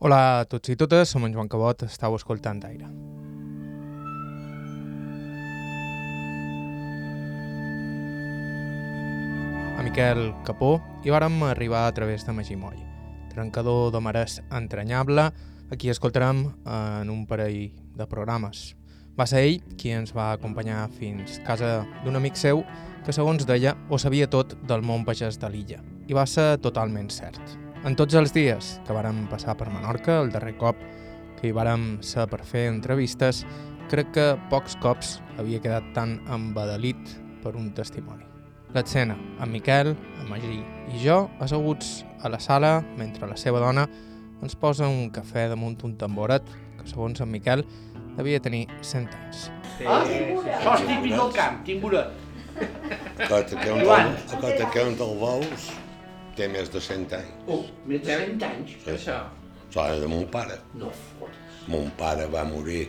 [0.00, 2.86] Hola a tots i totes, som en Joan Cabot, estàu escoltant Aire.
[9.76, 12.80] A Miquel Capó hi vàrem arribar a través de Magimoll,
[13.34, 15.28] trencador de marès entranyable,
[15.68, 18.70] aquí escoltarem en un parell de programes.
[19.20, 22.64] Va ser ell qui ens va acompanyar fins casa d'un amic seu
[23.04, 25.84] que, segons deia, ho sabia tot del món pagès de l'illa.
[26.08, 27.68] I va ser totalment cert.
[27.80, 30.76] En tots els dies que vàrem passar per Menorca, el darrer cop
[31.38, 33.40] que hi vàrem ser per fer entrevistes,
[33.88, 37.00] crec que pocs cops havia quedat tan embadalit
[37.40, 38.28] per un testimoni.
[38.76, 43.88] L'escena, en Miquel, en Magí i jo, asseguts a la sala, mentre la seva dona
[44.44, 46.44] ens posa un cafè damunt un tamboret
[46.76, 47.64] que, segons en Miquel,
[48.18, 49.46] devia tenir 100 anys.
[49.86, 52.12] Ah, això és típic del camp, timburet.
[53.20, 54.18] Aquest que un Joan.
[55.00, 55.56] del,
[56.40, 57.44] té més de 100 anys.
[57.52, 58.74] Oh, més de 100 anys.
[58.80, 58.94] Sí.
[58.94, 59.18] Això.
[59.66, 60.56] Això era de mon pare.
[60.80, 61.40] No fots.
[61.70, 62.86] Mon pare va morir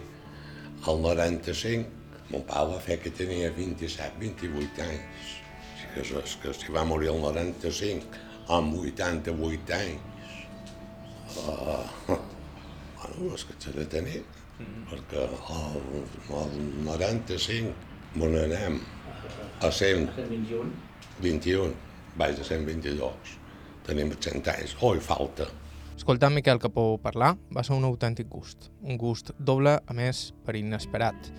[0.88, 2.00] al 95.
[2.32, 5.34] Mon pare va fer que tenia 27, 28 anys.
[5.92, 8.22] Que és que si va morir al 95
[8.56, 10.38] amb 88 anys.
[11.42, 14.24] Uh, bueno, és que s'ha de tenir.
[14.88, 15.78] Perquè al,
[16.40, 16.58] al
[16.88, 17.76] 95
[18.22, 18.80] me n'anem
[19.66, 20.74] a 100 21.
[21.22, 21.78] 21,
[22.20, 23.41] vaig de 122.
[23.88, 24.76] Tenim 100 anys.
[24.82, 25.48] Oh, hi falta.
[25.98, 30.56] Escoltar Miquel Capó parlar va ser un autèntic gust, un gust doble, a més, per
[30.58, 31.30] inesperat,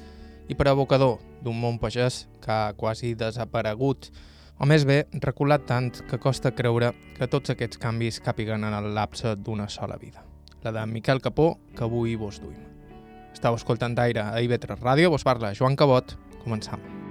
[0.47, 4.13] i per evocador d'un món pagès que ha quasi desaparegut,
[4.63, 8.93] o més bé, reculat tant que costa creure que tots aquests canvis càpiguen en el
[8.95, 10.23] lapse d'una sola vida.
[10.63, 12.63] La de Miquel Capó, que avui vos duim.
[13.35, 17.02] Estau escoltant aire a IB3 Ràdio, vos parla Joan Cabot, començam.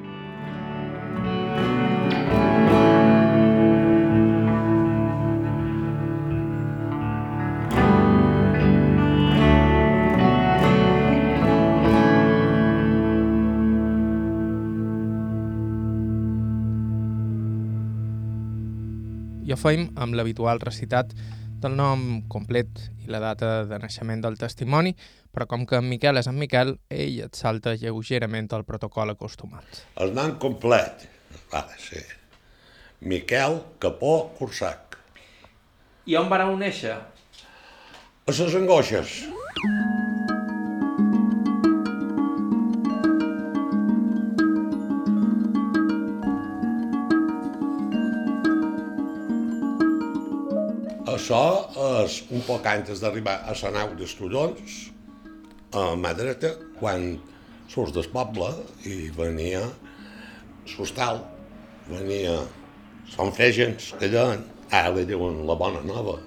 [19.62, 21.12] Feim amb l'habitual recitat
[21.62, 24.96] del nom complet i la data de naixement del testimoni,
[25.30, 29.84] però com que en Miquel és en Miquel, ell et salta lleugerament el protocol acostumat.
[30.02, 31.06] El nom complet
[31.54, 32.02] va ser
[33.06, 34.98] Miquel Capó Cursac.
[36.10, 36.98] I on vareu néixer?
[36.98, 39.22] A les angoixes.
[51.32, 54.74] Això és un poc antes d'arribar a la nau d'estudons,
[55.72, 57.06] a mà dreta, quan
[57.72, 58.50] surts del poble
[58.84, 59.62] i venia
[60.74, 61.22] l'hostal,
[61.88, 62.34] venia
[63.14, 64.44] Sant Fregens, que deien,
[64.76, 66.18] ara li diuen la Bona Nova,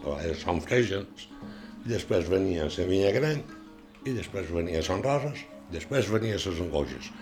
[0.00, 1.28] però era Sant Fregens,
[1.84, 3.44] i després venia la Vinya Gran,
[4.08, 5.44] i després venia Sant Roses,
[5.76, 7.12] després venia les Angoixes.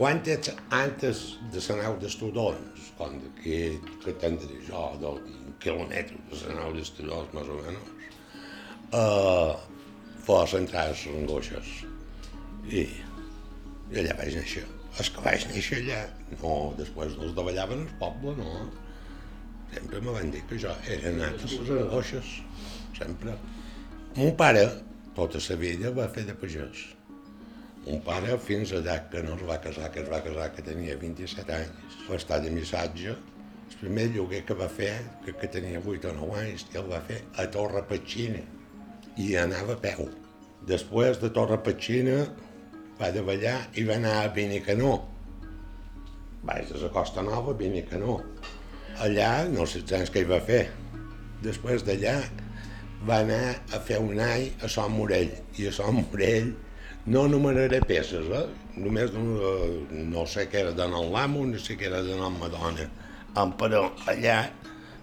[0.00, 1.18] Quan ets antes
[1.52, 3.56] de la nau d'estudons, quan d'aquí,
[4.00, 7.90] que dir jo, d'un quilòmetre de la nau d'estudons, més o menys,
[8.96, 9.58] uh,
[10.24, 11.72] fos entrar a les Angoixes.
[12.72, 12.86] I,
[13.92, 14.62] allà vaig néixer.
[15.04, 15.98] És que vaig néixer allà.
[16.30, 18.54] No, després no els davallaven al poble, no.
[19.74, 22.32] Sempre me van dir que jo era anat a les angoixes.
[22.96, 23.36] Sempre.
[24.16, 24.64] Mon pare,
[25.20, 26.86] tota la vida, va fer de pagès.
[27.86, 30.98] Mon pare, fins allà que no es va casar, que es va casar, que tenia
[31.00, 33.14] 27 anys, va estar de missatge.
[33.70, 34.92] El primer lloguer que va fer,
[35.24, 38.42] que, que tenia 8 o 9 anys, el va fer a Torre Petxina
[39.16, 40.10] i anava a peu.
[40.68, 42.18] Després de Torre Petxina
[43.00, 44.92] va davallar i va anar a Benicanó.
[46.44, 48.20] Vaig de la Costa Nova a Benicanó.
[49.00, 50.66] Allà, no sé els què hi va fer.
[51.40, 52.18] Després d'allà
[53.08, 55.32] va anar a fer un any a Sant Morell.
[55.56, 56.52] I a Sant Morell
[57.06, 58.46] no numeraré peces, eh?
[58.80, 59.22] Només no,
[60.12, 62.86] no sé què era d'anar l'amo, no sé què era d'anar Madonna.
[63.40, 64.42] Em, però allà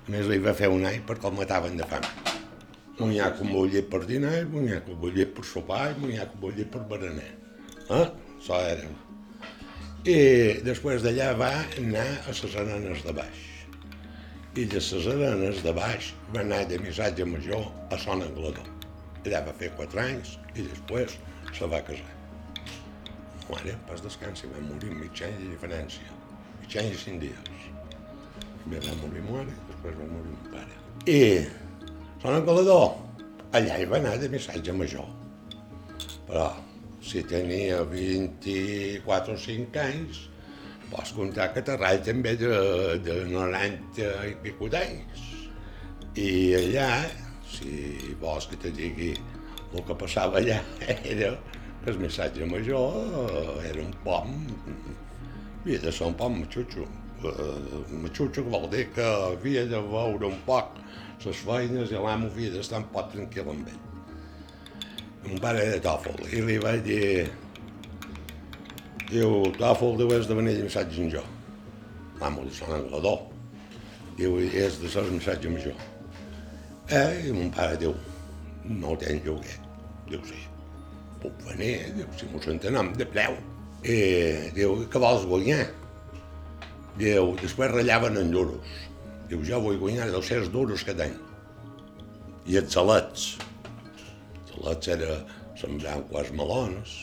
[0.07, 2.05] només li va fer un any perquè el mataven de fam.
[2.99, 6.85] Munyac amb bullit per dinar, munyac amb bullit per sopar i munyac amb bullit per
[6.89, 7.27] berenar.
[7.89, 8.05] Eh?
[8.37, 8.87] Això era.
[10.07, 10.17] I
[10.63, 11.51] després d'allà va
[11.81, 13.43] anar a les arenes de baix.
[14.57, 18.69] I de les arenes de baix va anar de missatge major a Son Anglador.
[19.25, 21.17] Allà va fer quatre anys i després
[21.53, 22.13] se va casar.
[23.47, 26.15] Mare, pas descansi, va morir mig any de diferència.
[26.61, 27.67] Mig any i cinc dies.
[28.63, 30.79] Primer va morir mare, després va morir mon pare.
[31.07, 31.19] I
[32.21, 32.97] Son Anglador,
[33.55, 35.07] allà hi va anar de missatge major.
[36.27, 36.49] Però
[37.07, 40.25] si tenia 24 o 5 anys,
[40.91, 42.51] pots comptar que Terrall també de,
[43.05, 45.23] de 90 i pico d'anys.
[46.19, 46.29] I
[46.59, 46.91] allà
[47.47, 49.13] si vols que te digui
[49.73, 50.61] el que passava allà,
[51.13, 51.33] era
[51.83, 54.33] que el missatge major eh, era un pom,
[55.61, 56.87] havia de ser un pom matxutxo.
[57.17, 60.75] Uh, matxutxo vol dir que havia de veure un poc
[61.25, 63.83] les feines i l'amo havia d'estar un poc tranquil amb ell.
[65.27, 67.25] Un pare de tòfol, i li vaig dir,
[69.09, 71.23] diu, tòfol, diu, és de venir de missatge en jo.
[72.21, 73.25] L'amo de Sant Anglador.
[74.17, 75.81] Diu, és de ser el missatge major.
[76.87, 77.97] Eh, i mon pare diu,
[78.69, 79.57] no tens lloguer.
[80.07, 80.39] Diu, sí,
[81.21, 83.37] puc venir, diu, si m'ho entenem de preu.
[83.87, 83.97] I
[84.55, 85.65] diu, què vols guanyar?
[86.97, 88.75] Diu, després ratllaven en duros.
[89.29, 91.17] Diu, jo vull guanyar 200 duros cada any.
[92.47, 93.27] I els salets.
[94.33, 95.19] Els salets era
[95.59, 96.97] sembrar quants melons.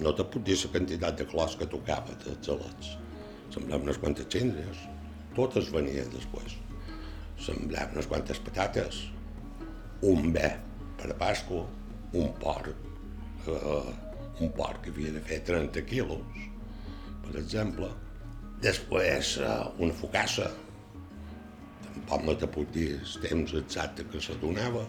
[0.00, 2.96] No te puc dir la quantitat de clos que tocava dels salets.
[3.54, 4.86] Semblava unes quantes cendres.
[5.34, 6.58] Totes venien després
[7.44, 9.00] semblava unes quantes patates,
[10.02, 10.50] un bé
[11.04, 11.62] per a
[12.16, 12.70] un porc,
[13.46, 13.92] eh,
[14.40, 16.44] un porc que havia de fer 30 quilos,
[17.26, 17.90] per exemple.
[18.64, 20.48] Després eh, una focassa,
[21.94, 24.86] tampoc no te puc dir el temps exacte que se donava,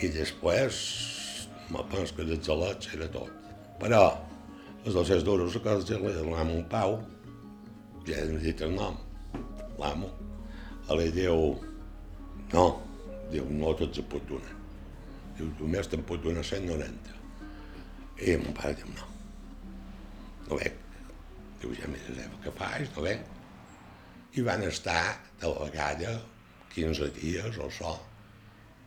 [0.00, 0.78] i després
[1.68, 3.34] me penso que dels gelats era tot.
[3.82, 4.04] Però
[4.84, 6.96] els 200 duros que els l'amo un pau,
[8.06, 8.96] ja hem dit el nom,
[9.82, 10.08] l'amo,
[10.96, 11.52] li diu,
[12.54, 12.64] no,
[13.34, 14.59] diu, no tots et pot donar.
[15.40, 17.14] Diu, només te'n pot donar 190.
[18.20, 19.06] I mon pare diu, no,
[20.48, 20.74] no veig.
[21.62, 23.22] Diu, ja mira Eva, què fas, no veig.
[24.36, 25.00] I van estar
[25.40, 26.18] de la vegada
[26.74, 27.94] 15 dies o so.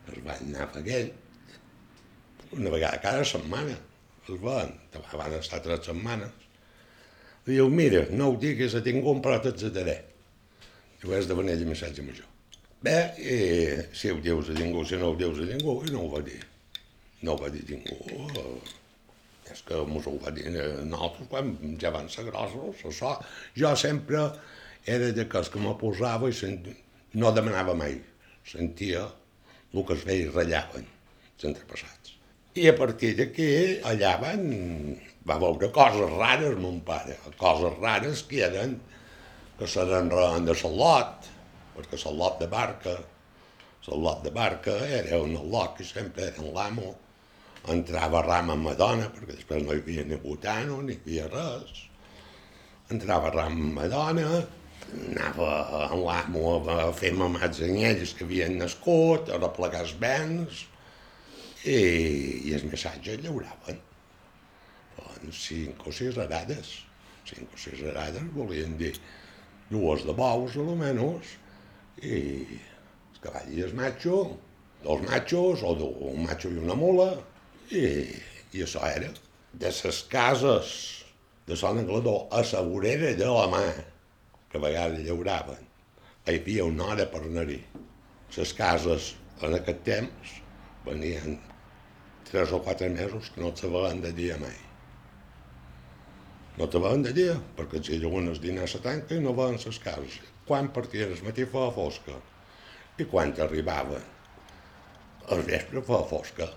[0.06, 1.10] Es van anar a Faguell,
[2.54, 3.74] una vegada cada setmana.
[4.24, 6.46] Es van, van estar tres setmanes.
[7.48, 9.98] Diu, mira, no ho diguis a ningú, però te'ls daré.
[11.02, 12.33] Diu, és de venir de missatge major.
[12.84, 13.36] Bé, i
[13.96, 16.20] si ho dius a ningú, si no ho dius a ningú, i no ho va
[16.26, 16.40] dir.
[17.24, 17.96] No ho va dir ningú.
[19.52, 23.14] És que mos ho va dir nosaltres quan ja van ser grossos, això.
[23.56, 24.26] Jo sempre
[24.96, 26.68] era de que que me posava i sent...
[27.14, 27.96] no demanava mai.
[28.44, 29.06] Sentia
[29.72, 32.16] el que es veia i ratllaven els entrepassats.
[32.54, 33.46] I a partir d'aquí,
[33.90, 34.42] allà van,
[35.26, 38.76] va veure coses rares, mon pare, coses rares que eren
[39.58, 40.10] que seran
[40.44, 41.30] de Salot,
[41.74, 42.96] perquè Salot de Barca,
[43.84, 46.94] Salot de Barca era un lot que sempre era l'amo,
[47.72, 51.86] entrava ram amb Madonna, perquè després no hi havia ni botano, ni hi havia res,
[52.92, 54.44] entrava ram amb Madonna,
[54.94, 55.50] anava
[55.88, 60.64] amb l'amo a fer mamats anyells que havien nascut, a replegar els béns,
[61.64, 61.76] i,
[62.48, 63.80] i els missatges llauraven.
[64.98, 66.74] Doncs cinc o sis arades,
[67.28, 68.92] cinc o sis arades volien dir
[69.70, 71.38] dues de bous, almenys,
[72.02, 74.18] i el cavall el macho,
[74.82, 75.74] dos machos, o
[76.10, 77.10] un macho i una mula,
[77.70, 77.84] i,
[78.52, 79.10] i això era.
[79.54, 80.74] De les cases
[81.46, 83.64] de Sant Anglador a la vorera de la mà,
[84.50, 85.64] que a vegades llauraven,
[86.26, 87.60] hi havia una hora per anar-hi.
[88.36, 89.14] Les cases
[89.46, 90.36] en aquest temps
[90.86, 91.38] venien
[92.28, 94.56] tres o quatre mesos que no se veien de dia mai.
[96.58, 99.60] No te veien de dia, perquè si lleguen els diners a tanca i no veien
[99.60, 100.33] les cases.
[100.48, 102.18] Quan partien el matí feia fosca
[103.00, 104.00] i quan arribava
[105.32, 106.48] al vespre feia fosca.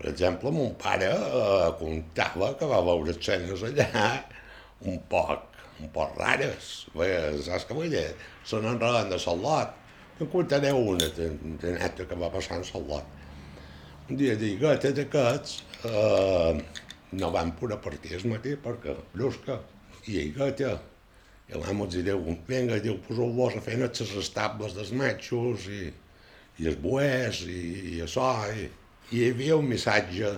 [0.00, 4.04] Per exemple, mon pare eh, contava que va veure escenes allà
[4.88, 6.70] un poc, un poc rares.
[6.96, 7.10] Bé,
[7.44, 8.06] saps què vull dir?
[8.48, 9.76] Se n'enreden de Salot.
[10.20, 11.30] En contaré una de,
[11.62, 13.18] neta que va passar en Salot.
[14.10, 16.62] Un dia diguetes d'aquests eh,
[17.20, 19.60] no van poder partir el matí perquè blusca
[20.08, 20.78] i gata.
[21.50, 25.88] I l'amo els diu, vinga, diu, poseu-vos a fer les estables dels matxos i,
[26.62, 27.62] i els boers i,
[27.96, 28.28] i això.
[28.54, 28.68] I,
[29.10, 30.30] I hi havia un missatge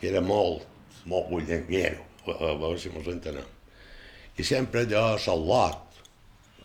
[0.00, 0.64] que era molt,
[1.06, 3.46] molt bullenguero, a, veure si mos entenem.
[4.38, 6.00] I sempre allò Salot,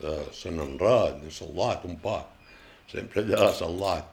[0.02, 2.50] de Sant Enred, de Salot un poc,
[2.90, 4.10] sempre allò Salot.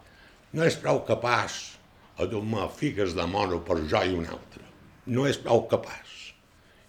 [0.52, 1.60] No és prou capaç
[2.20, 4.64] a donar figues de mono per jo i un altre.
[5.08, 6.34] No és prou capaç.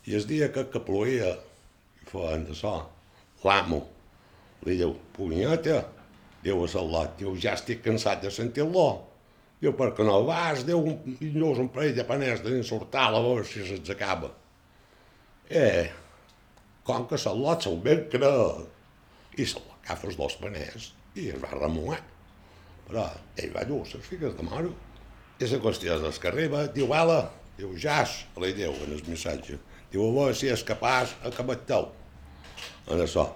[0.09, 1.35] I el dia que, que ploia,
[2.11, 2.75] feien de so,
[3.45, 3.81] l'amo
[4.65, 5.79] li diu, punyeta,
[6.43, 8.89] diu a Salot, diu, ja estic cansat de sentir-lo.
[9.61, 10.63] Diu, per què no vas?
[10.65, 10.85] Diu,
[11.21, 14.31] indús un parell de paners de sortar a veure si se'ls acaba.
[15.49, 15.89] Eh,
[16.87, 18.67] com que Salot se'l ben creure.
[19.37, 21.99] I se l'agafa els dos paners i es va remuar.
[22.87, 23.05] Però
[23.39, 24.73] ell va dur les figues de moro.
[25.41, 27.23] I la qüestió és que arriba, diu, ala,
[27.57, 29.57] diu, jas, li diu en el missatge.
[29.91, 31.89] Diu, a veure si és capaç, acabat teu.
[32.89, 33.27] En això,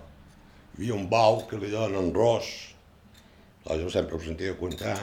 [0.75, 2.49] hi havia un bou que li donen ros.
[3.65, 4.97] Doncs jo sempre ho sentia contar.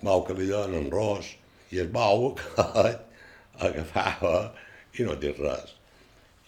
[0.00, 1.34] bou que li donen ros,
[1.70, 3.02] i el bou aquest
[3.66, 4.36] agafava
[4.98, 5.74] i no té res.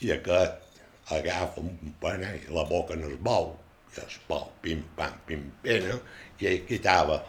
[0.02, 0.80] I aquest
[1.12, 3.52] agafa un panell, la boca en el bou,
[3.92, 5.98] i el bou, pim, pam, pim, pena,
[6.40, 7.20] i ell quitava.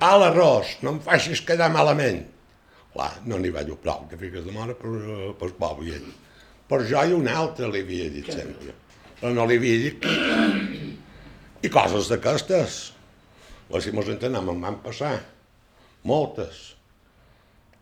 [0.00, 2.22] A l'arròs, no em facis quedar malament.
[2.94, 4.94] Clar, no n'hi va dir prou, que fiques de mare per,
[5.40, 6.08] per el bou i ell.
[6.70, 8.78] Per jo i un altre li havia dit sempre.
[9.24, 10.04] Havia dit
[11.64, 12.74] i coses d'aquestes.
[13.72, 15.14] Les si mos entenem em van passar.
[16.04, 16.74] Moltes.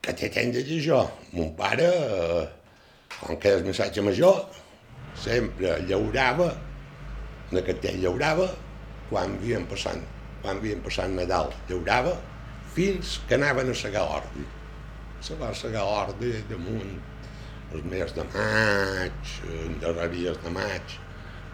[0.03, 1.01] Que té tant de jo.
[1.35, 2.47] Mon pare, eh,
[3.19, 4.47] quan que és missatge major,
[5.19, 6.53] sempre llaurava,
[7.51, 8.49] en aquest temps llaurava,
[9.11, 9.99] quan havien passat,
[10.43, 12.15] quan havien passat Nadal, llaurava,
[12.75, 14.47] fins que anaven a segar ordi.
[15.21, 17.01] Se va segar ordi damunt
[17.75, 21.01] el mes de maig, en darreries de maig,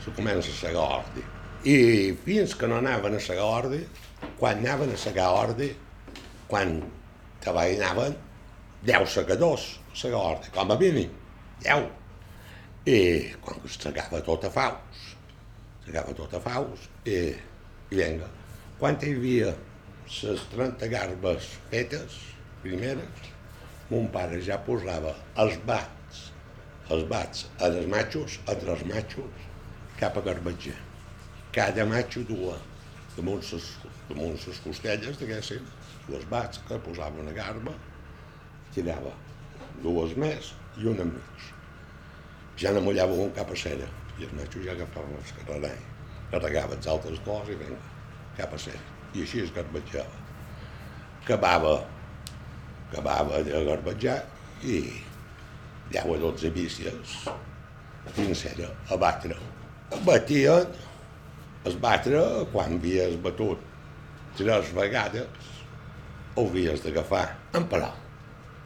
[0.05, 1.25] se comença a segar ordi.
[1.65, 3.83] I fins que no anaven a segar ordi,
[4.39, 5.73] quan anaven a segar ordi,
[6.49, 6.79] quan
[7.43, 8.17] treballaven,
[8.87, 11.11] 10 segadors a segar ordi, com a mínim,
[11.65, 11.89] 10.
[12.89, 12.99] I
[13.45, 15.05] quan es segava tot a faus,
[15.87, 17.19] segava tot a faus, i,
[17.91, 18.31] i vinga,
[18.79, 19.55] quan hi havia
[20.23, 22.23] les 30 garbes fetes,
[22.63, 23.29] primeres,
[23.91, 25.99] mon pare ja posava els bats
[26.95, 29.48] els bats a els matxos, a tres matxos,
[29.99, 30.77] cap a garbatger.
[31.53, 32.57] Cada matxo dua
[33.17, 33.65] damunt ses,
[34.09, 35.65] damunt ses costelles, diguéssim,
[36.13, 37.75] les bats que posava una garba,
[38.75, 39.13] tirava
[39.83, 41.49] dues més i una mig.
[42.59, 43.89] Ja no mullava un cap a cera,
[44.19, 45.85] i els matxos ja agafaven els carrerany.
[46.31, 47.83] Carregava els altres dos i vinga,
[48.39, 48.81] cap a cera.
[49.15, 50.25] I així es garbatjava.
[51.25, 51.77] Acabava,
[52.89, 54.19] acabava de garbatjar
[54.63, 54.81] i
[55.93, 57.21] 10 o 12 bícies,
[58.17, 59.37] dins era a batre.
[59.89, 60.67] Batien,
[61.65, 62.21] es batre,
[62.53, 63.63] quan havies batut
[64.37, 65.47] tres vegades,
[66.37, 67.23] ho havies d'agafar
[67.57, 67.97] en paral.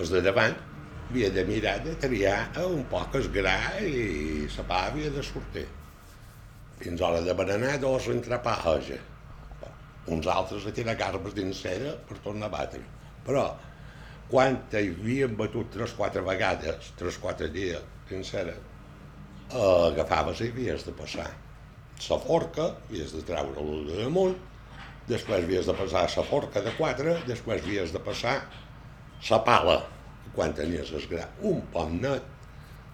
[0.01, 0.57] Els de davant
[1.09, 3.55] havia de mirar de triar un poc el gra
[3.87, 5.65] i la pa havia de sortir.
[6.83, 8.99] Fins a l'hora de berenar, dos entrar paja.
[10.11, 12.83] Uns altres a tirar garbes dins cera per tornar a batre.
[13.23, 13.47] Però
[14.33, 18.72] quan hi havien batut tres quatre vegades, tres quatre dies, sencera, eh,
[19.53, 21.29] agafaves i havies de passar
[22.03, 24.35] la forca, havies de treure-lo de damunt,
[25.09, 28.37] després havies de passar la forca de quatre, després havies de passar
[29.31, 29.79] la pala,
[30.35, 32.29] quan tenies el gra, un poc net,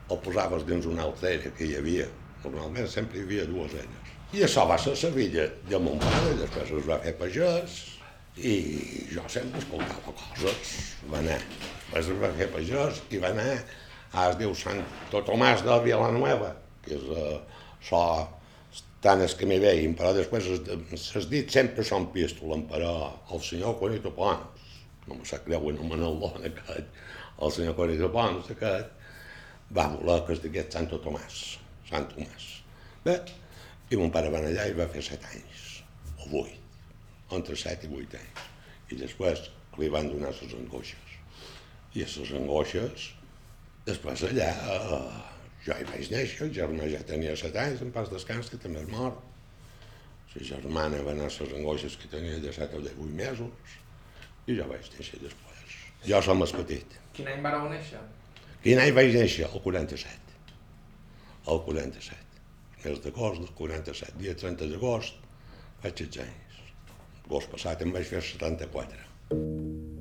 [0.09, 2.09] el posaves dins una altra era que hi havia,
[2.45, 4.15] normalment sempre hi havia dues eres.
[4.37, 7.79] I això va ser la villa de mon pare, després es va fer pagès,
[8.39, 8.55] i
[9.11, 10.75] jo sempre escoltava coses.
[11.11, 11.39] Va anar,
[11.89, 13.55] després es va fer pagès i va anar
[14.13, 17.39] a es diu Santo Tomàs de Vilanueva, que és uh,
[17.85, 18.03] so
[19.05, 22.93] tant és que m'hi veien, però després s'has dit sempre són pístolen, però
[23.35, 24.71] el senyor Juanito Pons,
[25.07, 27.03] no me sap en el don aquest,
[27.41, 28.95] el senyor Juanito Pons aquest,
[29.77, 31.59] va voler que es digués Santo Tomàs,
[31.91, 32.49] Sant Tomàs.
[33.05, 33.21] Bé,
[33.91, 35.83] i mon pare va allà i va fer set anys,
[36.25, 36.59] o vuit
[37.37, 38.43] entre 7 i 8 anys.
[38.93, 39.49] I després
[39.79, 41.15] li van donar les angoixes.
[41.95, 43.09] I les angoixes,
[43.89, 45.01] després allà, eh,
[45.65, 48.85] jo hi vaig néixer, el germà ja tenia 7 anys, en pas descans, que també
[48.85, 49.25] és mort.
[50.35, 53.75] La germana va anar a les angoixes que tenia de 7 o de 8 mesos,
[54.47, 55.77] i jo vaig néixer després.
[56.07, 56.97] Jo som el petit.
[57.17, 58.01] Quin any vareu néixer?
[58.63, 59.49] Quin any vaig néixer?
[59.49, 60.37] El 47.
[61.49, 62.41] El 47.
[62.85, 65.19] Mes d'agost del 47, dia 30 d'agost,
[65.83, 66.61] faig 16 anys.
[67.25, 69.98] L'agost passat em vaig fer 74.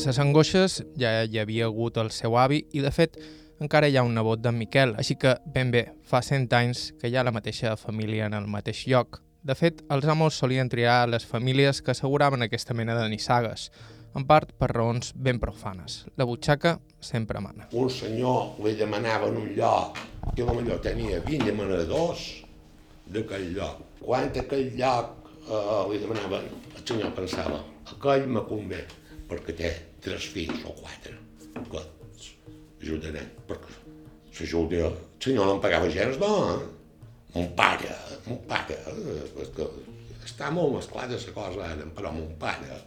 [0.00, 3.18] A les angoixes ja hi havia hagut el seu avi i, de fet,
[3.60, 7.10] encara hi ha un nebot d'en Miquel, així que, ben bé, fa 100 anys que
[7.10, 9.18] hi ha la mateixa família en el mateix lloc.
[9.44, 13.66] De fet, els amos solien triar les famílies que asseguraven aquesta mena de nissagues,
[14.16, 16.06] en part per raons ben profanes.
[16.16, 17.68] La butxaca sempre mana.
[17.76, 20.00] Un senyor li demanava en un lloc
[20.32, 22.24] i potser tenia 20 demanadors
[23.04, 23.84] d'aquell lloc.
[24.00, 25.12] Quan aquell lloc
[25.44, 27.60] eh, li demanaven, el senyor pensava,
[27.92, 28.80] aquell me convé,
[29.30, 29.70] perquè té
[30.04, 31.14] tres fills o quatre,
[31.70, 31.84] que
[32.80, 33.78] ajudaran, perquè
[34.34, 36.68] s'ajuda, el senyor no em pagava gens, no, eh?
[37.36, 37.94] mon pare,
[38.26, 39.48] mon pare, eh?
[39.54, 39.68] que
[40.26, 42.80] està molt mesclada la cosa ara, però mon pare,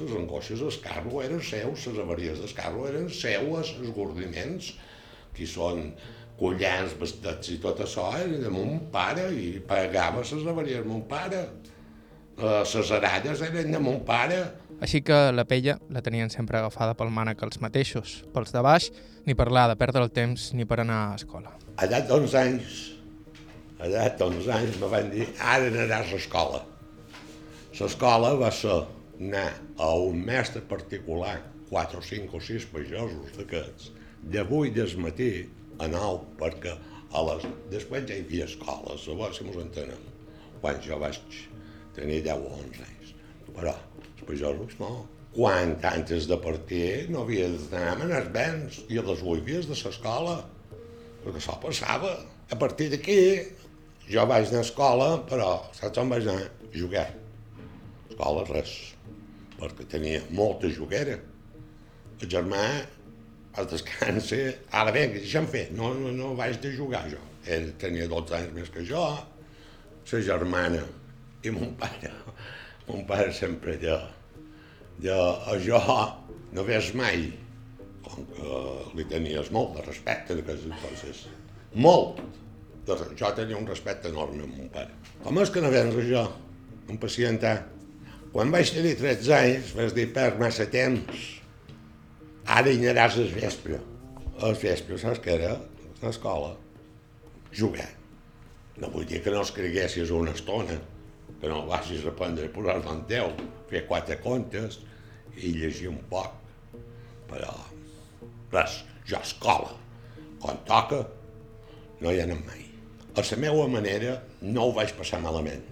[0.00, 4.72] les angoixes del carro eren seus, les avaries del carro eren seues, els gordiments,
[5.36, 5.90] que són
[6.40, 11.42] collans, vestits i tot això, eren de mon pare, i pagava les avaries mon pare.
[12.40, 14.38] Les aralles eren de mon pare.
[14.80, 18.88] Així que la pella la tenien sempre agafada pel mànec els mateixos, pels de baix,
[19.26, 21.52] ni parlar de perdre el temps ni per anar a escola.
[21.76, 22.80] A llarg d'11 anys
[23.80, 26.60] allà, uns anys, me van dir, ara aniràs a l'escola.
[27.80, 28.76] L'escola va ser
[29.20, 29.46] anar
[29.80, 31.38] a un mestre particular,
[31.70, 33.90] quatre o cinc o sis pagesos d'aquests,
[34.34, 35.30] de 8 del matí
[35.78, 36.74] a 9, perquè
[37.10, 37.46] a les...
[37.72, 40.04] després ja hi havia escoles, a veure si mos entenem,
[40.60, 41.20] quan jo vaig
[41.96, 43.14] tenir 10 o 11 anys.
[43.50, 44.92] Però els pagesos no.
[45.34, 49.68] Quan antes de partir no havia d'anar a els vents i a les 8 havies
[49.70, 50.36] de l'escola,
[51.22, 52.14] perquè això passava.
[52.50, 53.18] A partir d'aquí
[54.10, 56.48] jo vaig anar a escola, però saps on vaig anar?
[56.74, 57.06] Jugar.
[58.10, 58.72] Escola res,
[59.58, 61.14] perquè tenia molta juguera.
[62.20, 62.64] El germà
[63.60, 64.38] es descansa,
[64.76, 67.22] ara vinga, deixa'm fer, no, no, no vaig de jugar jo.
[67.50, 69.04] Ell tenia 12 anys més que jo,
[70.10, 70.82] la germana
[71.44, 72.12] i mon pare.
[72.88, 73.96] Mon pare sempre de,
[75.00, 75.16] de
[75.64, 75.80] jo
[76.52, 77.28] no ves mai,
[78.04, 78.60] com que
[78.98, 81.24] li tenies molt de respecte en aquestes coses.
[81.74, 82.22] Molt.
[82.86, 84.96] De, jo tenia un respecte enorme amb mon pare.
[85.22, 86.24] Com és que no vens jo?
[86.90, 87.60] Un pacientar.
[88.32, 91.22] Quan vaig tenir 13 anys, vas dir, per massa temps,
[92.46, 93.78] ara hi aniràs al vespre.
[94.40, 95.54] Al vespre, saps què era?
[96.00, 96.54] A l'escola.
[97.54, 97.88] Jugar.
[98.80, 100.78] No vull dir que no es creguessis una estona,
[101.40, 103.32] que no vagis a aprendre a posar en teu,
[103.70, 104.80] fer quatre contes
[105.36, 106.36] i llegir un poc.
[107.30, 107.52] Però,
[108.52, 109.72] res, jo a escola,
[110.42, 111.00] quan toca,
[112.00, 112.66] no hi anem mai.
[113.16, 115.64] A la meva manera no ho vaig passar malament.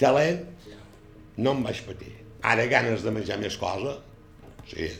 [0.00, 0.42] Talent,
[1.36, 2.12] no em vaig patir.
[2.46, 3.96] Ara ganes de menjar més cosa,
[4.68, 4.90] sí,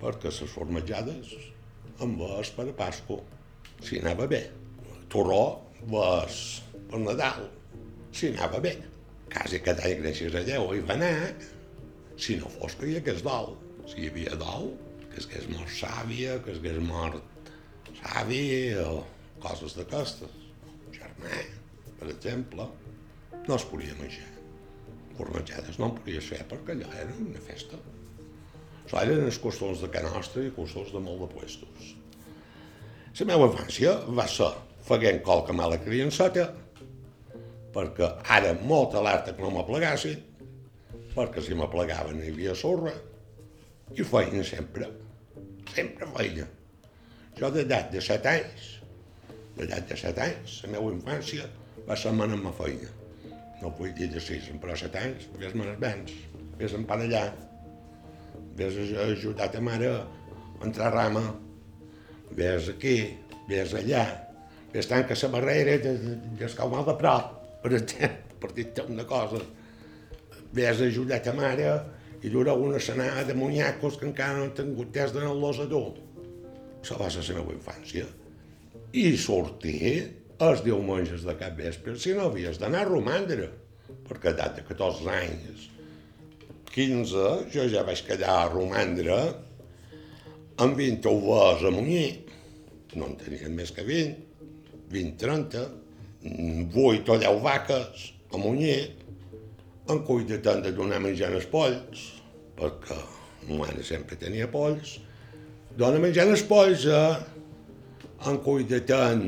[0.00, 1.34] perquè les formatjades
[2.04, 3.20] em vas per a Pasco,
[3.84, 4.42] si anava bé.
[5.12, 5.44] Torró
[5.92, 6.40] vas
[6.90, 7.46] per Nadal,
[8.16, 8.74] si anava bé.
[9.32, 11.34] Quasi cada any, gràcies a Déu, hi va anar.
[12.16, 13.54] Si no fos que hi hagués dol.
[13.86, 14.72] Si hi havia dol,
[15.10, 17.20] que es hagués mort sàvia, que es hagués mort
[18.00, 18.46] savi
[18.80, 19.02] o
[19.42, 20.40] coses d'aquestes.
[20.96, 21.42] Germà,
[22.00, 22.66] per exemple,
[23.46, 24.32] no es podia menjar.
[25.16, 27.78] Formatjades no en podies fer perquè allò era una festa.
[28.84, 31.94] Això eren els costums de Can Nostra i costums de molt de puestos.
[33.16, 34.52] La meva infància va ser
[34.86, 36.50] fent qualque mala criançata,
[37.76, 40.22] perquè ara molt alerta que no m'aplegassin,
[41.12, 42.94] perquè si m'aplegaven hi havia sorra,
[43.92, 44.88] i feina sempre,
[45.74, 46.46] sempre feina.
[47.36, 48.70] Jo d'edat de set anys,
[49.58, 51.44] d'edat de set anys, la meva infància
[51.86, 52.88] va ser amb la feina.
[53.60, 56.16] No vull dir de sis, però a set anys, vés-me els vents,
[56.56, 57.26] vés a empanellar,
[58.56, 60.02] vés a ajudar ta mare a
[60.64, 61.24] entrar a rama,
[62.36, 62.98] vés aquí,
[63.48, 64.04] vés allà,
[64.72, 67.35] vés tanca la barrera de, de, de mal de prop,
[67.66, 69.40] per exemple, per dir-te una cosa.
[70.54, 71.70] Vés a ajudar ta mare
[72.22, 75.96] i dur una senada de munyacos que encara no han tingut temps d'anar-los a dur.
[76.86, 78.06] Va ser la meva infància.
[78.94, 79.88] I sortir
[80.46, 83.48] els diumenges de cap vespre, si no havies d'anar a romandre,
[84.06, 85.66] perquè a de 14 anys,
[86.70, 89.16] 15, jo ja vaig quedar a romandre
[90.62, 92.22] amb 20 overs a munyir,
[92.96, 94.22] no en tenien més que 20,
[94.92, 95.64] 20, 30,
[96.74, 98.92] 8 o 10 vaques a munyir,
[99.88, 102.06] en cuida tant de donar menjar als polls,
[102.58, 102.96] perquè
[103.46, 104.96] ma mare sempre tenia polls,
[105.78, 107.14] dona menjar als polls, eh?
[108.26, 109.26] en cuida tant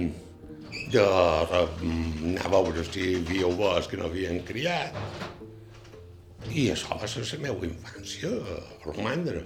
[0.92, 4.96] de anar a veure si hi havia overs que no havien criat.
[6.48, 9.44] I això va ser la meva infància, a romandre.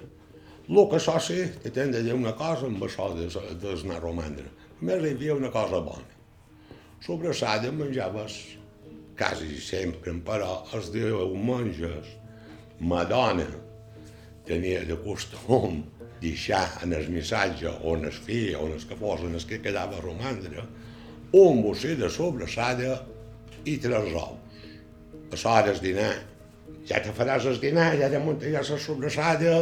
[0.68, 4.46] El que això sí, que t'hem de dir una cosa amb això d'anar a romandre.
[4.78, 6.21] A més, hi havia una cosa bona.
[7.02, 8.34] Sobrassada menjaves
[9.18, 12.12] quasi sempre, però els diumenges
[12.78, 13.46] ma dona
[14.46, 15.80] tenia de costum
[16.22, 19.98] deixar en el missatge on es feia, on es que fos, on es que quedava
[20.04, 20.62] romandre,
[21.34, 23.00] un bocí de sobrassada
[23.66, 24.38] i tres ous.
[25.32, 26.14] A l'hora dinar,
[26.86, 29.58] ja te faràs el dinar, ja te muntaràs la sobrassada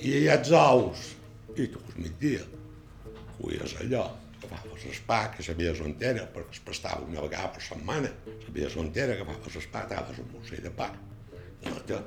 [0.00, 1.04] i ja els ous.
[1.58, 2.48] I tu, al migdia,
[3.36, 4.08] fuies allò,
[4.40, 8.10] agafaves pa, que sabies on era, perquè es pastava una vegada per setmana,
[8.46, 10.90] sabies on era, agafaves el pa, taves un bocí de pa.
[11.66, 12.00] Nota,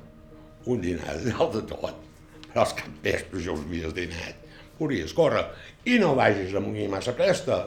[0.65, 2.01] un dinar de dalt de tot.
[2.49, 4.41] Però els cap vespre ja us havies dinat.
[4.77, 5.45] Podries córrer
[5.89, 7.59] i no vagis a munyir massa presta,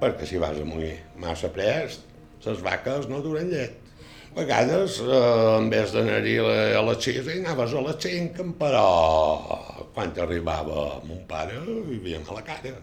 [0.00, 2.06] perquè si vas a munyir massa prest,
[2.46, 3.76] les vaques no duren llet.
[4.30, 8.86] A vegades, eh, en vez d'anar-hi a les 6, hi anaves a les 5, però
[9.92, 12.78] quan arribava mon pare havia a la cara.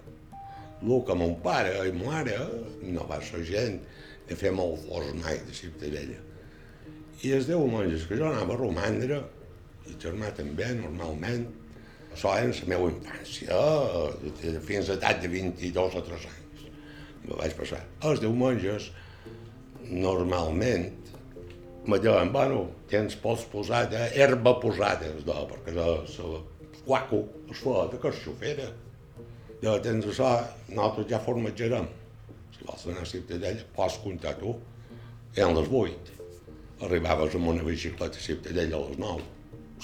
[0.82, 2.38] El que mon pare i ma mare
[2.86, 3.80] no va ser gent
[4.28, 6.20] de fer molt fos mai de Ciutadella.
[7.26, 9.22] I els deu monges que jo anava a romandre,
[9.88, 11.48] i el germà també, normalment,
[12.14, 13.58] això era la meva infància,
[14.68, 16.68] fins a edat de 22 o 3 anys.
[17.28, 17.82] me vaig passar.
[18.08, 18.92] Els diumenges,
[19.90, 20.92] normalment,
[21.88, 22.62] me diuen, bueno,
[22.92, 26.42] tens pols posada, herba posada, perquè la, la
[26.86, 28.68] guaco es fa de carxofera.
[29.64, 30.36] Ja tens això,
[30.70, 31.88] nosaltres ja formatgerem.
[32.54, 34.54] Si vols anar a Ciutadella, pots comptar tu.
[35.36, 36.14] Eren les 8.
[36.86, 39.26] Arribaves amb una bicicleta a Ciutadella a les 9.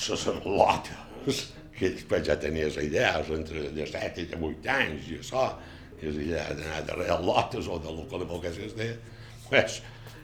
[0.03, 1.41] Se lotes,
[1.77, 5.47] que després ja tenies idees entre de 7 i de 8 anys i això,
[6.03, 8.91] les idees d'anar darrere lotes o del que li volguessis dir,
[9.49, 9.79] pues,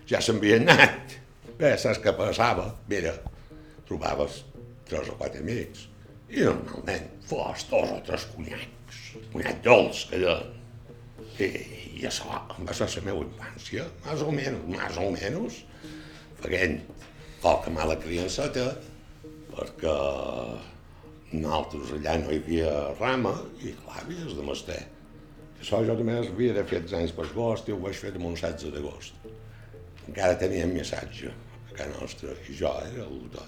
[0.09, 1.17] ja s'havien anat.
[1.59, 2.69] Bé, saps què passava?
[2.91, 3.15] Mira,
[3.89, 4.43] trobaves
[4.89, 5.87] tres o quatre amics
[6.29, 8.67] i normalment fos dos o tres conyacs,
[9.33, 10.55] conyac dolç que deien.
[11.39, 11.47] I,
[11.99, 15.59] i això va ser la meva infància, més o menys, més o menys,
[16.39, 16.77] fent
[17.43, 18.65] poca mala criançeta,
[19.51, 19.95] perquè
[21.33, 24.79] nosaltres allà no hi havia rama i clar, havies de mestre.
[25.59, 28.39] Això jo també havia de fer anys per agost i ho vaig fer amb un
[28.39, 29.29] 16 d'agost.
[30.07, 33.47] Encara teníem missatge a casa nostra i jo era el de,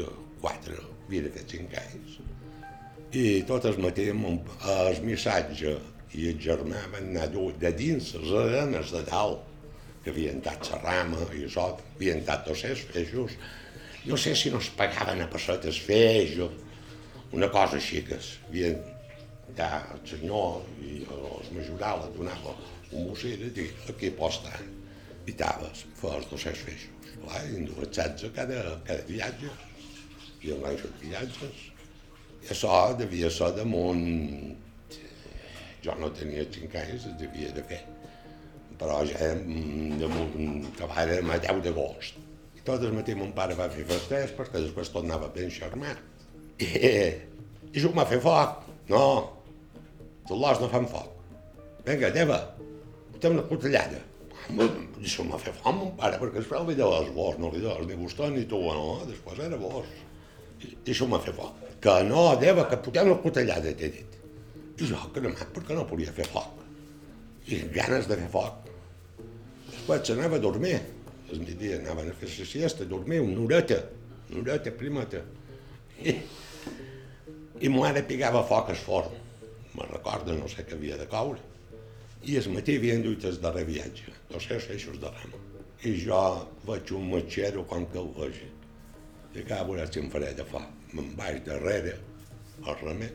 [0.00, 0.08] de
[0.40, 0.76] quatre,
[1.06, 2.20] havia de fer cinc anys.
[3.10, 5.72] I tot el matí el missatge
[6.14, 7.24] i van anar
[7.58, 9.40] de dins les arenes de dalt,
[10.04, 11.64] que havien dat rama i això,
[11.96, 13.34] havien dat dos feixos.
[14.06, 16.54] No sé si no es pagaven a pessetes feixos,
[17.32, 18.78] una cosa així que es havien
[19.58, 22.54] ja el senyor i els majorals et donava
[22.92, 24.62] un mocet i aquí pots estar.
[25.26, 27.10] I taves, fos dos cents feixos.
[27.24, 29.50] Clar, i en dues setze cada, cada viatge.
[30.46, 31.66] I en l'any viatges.
[32.44, 34.56] I això devia ser damunt...
[35.80, 37.80] Jo no tenia cinc anys, es devia de fer.
[38.80, 39.30] Però ja
[40.00, 42.20] damunt, acabàrem a 10 d'agost.
[42.56, 46.00] I tot el matí mon pare va fer festers perquè després tornava ben xarmat.
[46.60, 46.68] I,
[47.72, 48.66] i jo m'ha fet foc.
[48.92, 49.04] No,
[50.28, 51.16] tots l'os no fan foc.
[51.86, 52.40] Vinga, Deva,
[53.12, 54.02] portem una cotellada.
[55.00, 57.80] Això m'ha fet foc, mon pare, perquè després li deia les vos, no li deia
[57.86, 59.88] ni vostè ni tu, no, després era vos.
[60.60, 61.69] I, i això m'ha fet foc.
[61.80, 64.16] Que no, Deva, que portem una cotellada, t'he dit.
[64.80, 66.58] I jo, cremat, perquè no podia fer foc.
[67.48, 68.68] I ganes de fer foc.
[69.70, 70.76] Després s'anava a dormir.
[71.30, 73.78] El migdia anaven a fer la siesta, a dormir una horeta,
[74.28, 75.22] una horeta primeta.
[76.04, 76.16] I,
[77.60, 79.16] i ma mare picava foc al forn.
[79.72, 81.40] Me recordo, no sé què havia de coure.
[82.28, 85.40] I el matí havien duit el darrer viatge, dos cents eixos de rama.
[85.88, 86.24] I jo
[86.68, 88.50] veig un matxero com que el vegi.
[89.34, 90.66] I que a veure si em faré de foc.
[90.96, 91.94] Me'n vaig darrere,
[92.66, 93.10] al remer,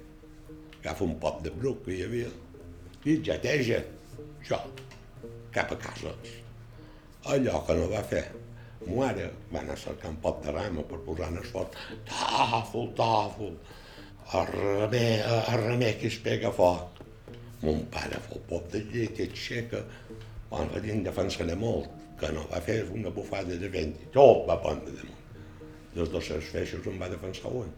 [0.80, 2.30] agafo un pot de bruc que hi havia,
[3.06, 3.82] i jateja,
[4.48, 4.60] jo,
[5.56, 6.14] cap a casa.
[7.34, 8.24] Allò que no va fer,
[8.86, 9.76] ma mare va anar
[10.10, 11.76] un pot de rama per posar en el forn,
[12.12, 13.58] tàfol, tàfol,
[14.40, 17.04] el remer, el remer que es pega foc.
[17.66, 19.84] Mon pare fa el pot de llet i aixeca,
[20.50, 24.46] quan va dir defensaré molt, que no va fer una bufada de vent, i tot
[24.48, 25.25] va prendre damunt.
[25.96, 27.70] Dels dos seus feixos em va defensar un.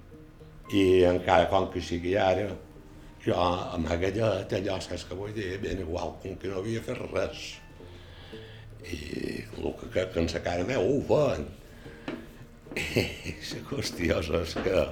[0.73, 2.49] I encara com que sigui ara,
[3.23, 5.57] jo amagallat, allò, saps què vull dir?
[5.63, 7.45] Ben igual com que no havia fet res.
[8.87, 8.99] I
[9.57, 11.47] el que, que, que en sa cara meva ho fan.
[12.77, 14.83] I la qüestió és que,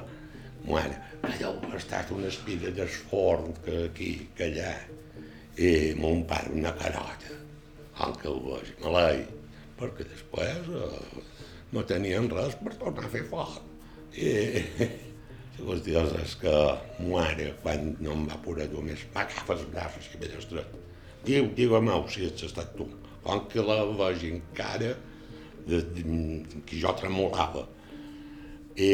[0.66, 0.98] bueno,
[1.30, 4.74] allò ha estat una espina d'esforn que aquí, que allà.
[5.56, 7.38] I mon pare una carota,
[7.96, 9.22] com que el vegi, malai,
[9.80, 11.24] perquè després eh,
[11.76, 13.60] no tenien res per tornar a fer foc.
[14.16, 14.32] I
[15.56, 16.54] la qüestió és que
[17.04, 20.78] mare, quan no em va poder dur més, m'agafa els braços i ben estret.
[21.26, 22.88] Diu, digue-m'ho si ets estat tu.
[23.26, 24.94] Com que la vegi encara,
[25.66, 26.04] de, de,
[26.68, 27.66] que jo tremolava.
[28.78, 28.92] I,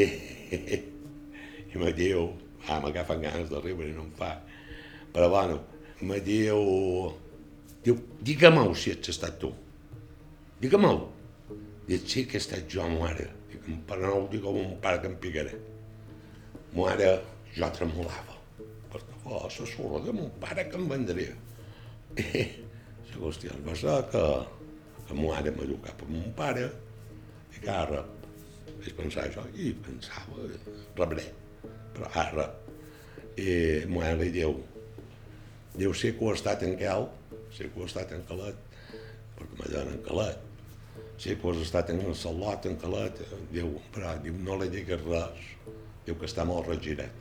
[1.73, 2.29] i me diu,
[2.67, 4.35] ah, m'agafen ganes de riure i no em fa.
[5.11, 5.59] Però bueno,
[6.07, 6.61] me diu,
[7.83, 9.51] diu, digue-m'ho si ets estat tu.
[10.61, 11.11] Digue-m'ho.
[11.91, 13.25] Dic, sí que he estat jo, mare.
[13.51, 15.58] Dic, però no ho dic com un pare que em picaré.
[16.71, 17.10] Mare,
[17.51, 18.38] jo tremolava,
[18.93, 21.34] perquè oh, la sorra de mon pare que em vendria.
[22.15, 22.45] I
[23.12, 24.23] la qüestió va ser que,
[25.10, 26.69] que mare me duc cap a mon pare
[27.51, 28.06] i que ara
[28.69, 30.45] vaig pensar això i pensava,
[30.99, 31.25] rebré,
[31.95, 32.45] però ara
[33.39, 33.58] i
[33.91, 34.56] mare li diu,
[35.75, 37.10] diu, sí que ho ha estat en Quel,
[37.51, 38.63] sí que ho ha estat en Calet,
[39.36, 40.47] perquè deien en Calet,
[41.21, 43.19] sí has estat en el Salot, en Calet,
[43.53, 45.43] diu, però diu, no li digues res,
[46.05, 47.13] diu que està molt regirat.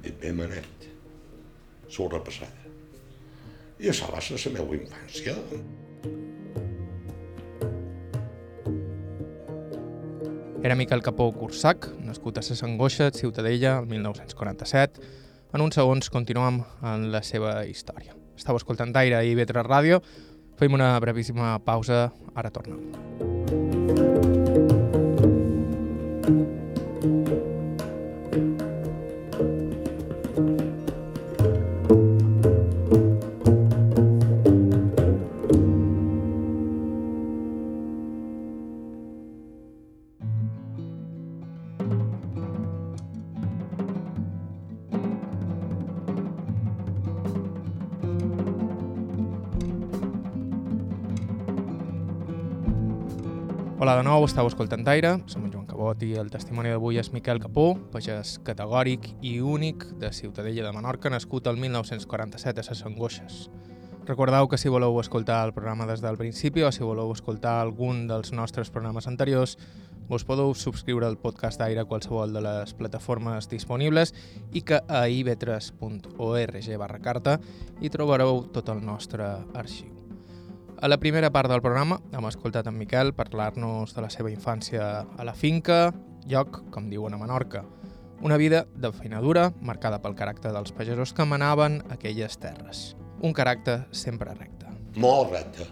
[0.00, 0.86] Dic, bé manet,
[1.92, 2.64] sorra passada.
[3.80, 5.36] I això va ser la meva infància.
[10.64, 15.04] Era Miquel Capó Cursac, nascut a Ses Angoixa, Ciutadella, el 1947.
[15.52, 18.16] En uns segons continuem en la seva història.
[18.36, 20.00] Estau escoltant Aire i Vetre Ràdio.
[20.60, 23.29] Fem una brevíssima pausa, ara tornem.
[54.20, 57.70] Nou, estàu escoltant Aire, som en Joan Cabot i el testimoni d'avui és Miquel Capó,
[57.88, 63.46] pagès categòric i únic de Ciutadella de Menorca, nascut el 1947 a Ses Angoixes.
[64.04, 68.02] Recordeu que si voleu escoltar el programa des del principi o si voleu escoltar algun
[68.10, 69.56] dels nostres programes anteriors,
[70.10, 74.12] vos podeu subscriure al podcast d'Aire a qualsevol de les plataformes disponibles
[74.52, 77.38] i que a ib3.org barra carta
[77.80, 79.99] hi trobareu tot el nostre arxiu.
[80.80, 84.84] A la primera part del programa hem escoltat en Miquel parlar-nos de la seva infància
[85.04, 85.90] a la finca,
[86.24, 87.66] lloc, com diuen a Menorca.
[88.24, 92.80] Una vida de feinadura marcada pel caràcter dels pagesos que manaven aquelles terres.
[93.20, 94.70] Un caràcter sempre recte.
[95.04, 95.66] Molt recte.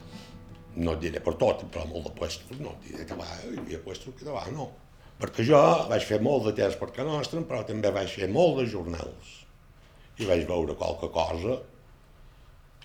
[0.76, 3.56] No et diré per tot, però molt de puestos, no et diré que va, hi
[3.62, 4.66] havia puestos que va, no.
[5.22, 8.60] Perquè jo vaig fer molt de temps per Can Nostra, però també vaig fer molt
[8.60, 9.32] de jornals.
[10.20, 11.56] I vaig veure qualque cosa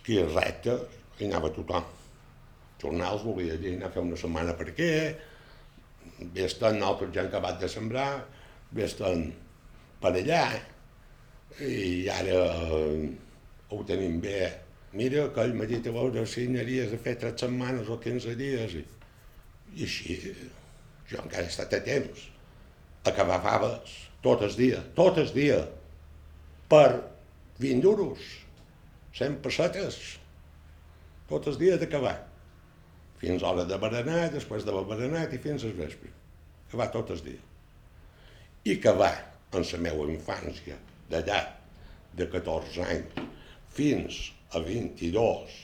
[0.08, 0.78] que és recta,
[1.20, 1.92] i anava tothom.
[2.84, 4.92] Jornals volia dir anar a fer una setmana per què,
[6.36, 8.10] vés-te'n altres ja han acabat de sembrar,
[8.76, 9.26] vés-te'n
[10.04, 10.44] per allà,
[11.64, 13.08] i ara eh,
[13.70, 14.42] ho tenim bé.
[14.94, 18.76] Mira, aquell m'ha dit a veure si anaries a fer tres setmanes o 15 dies.
[18.78, 18.84] I,
[19.78, 20.18] i així,
[21.10, 22.28] jo encara he estat a temps.
[23.10, 25.58] Acabar faves, tot el dia, tot el dia,
[26.72, 26.90] per
[27.60, 28.22] 20 duros,
[29.18, 29.98] 100 pessetes,
[31.30, 32.16] tot el dia d'acabar.
[33.24, 36.10] Fins l'hora de berenar, després de berenar i fins al vespre.
[36.68, 37.44] Acabar tot el dia.
[38.68, 39.14] I acabar
[39.56, 40.76] en la meva infància,
[41.08, 41.38] d'allà,
[42.20, 43.22] de 14 anys,
[43.78, 44.18] fins
[44.52, 45.56] a 22,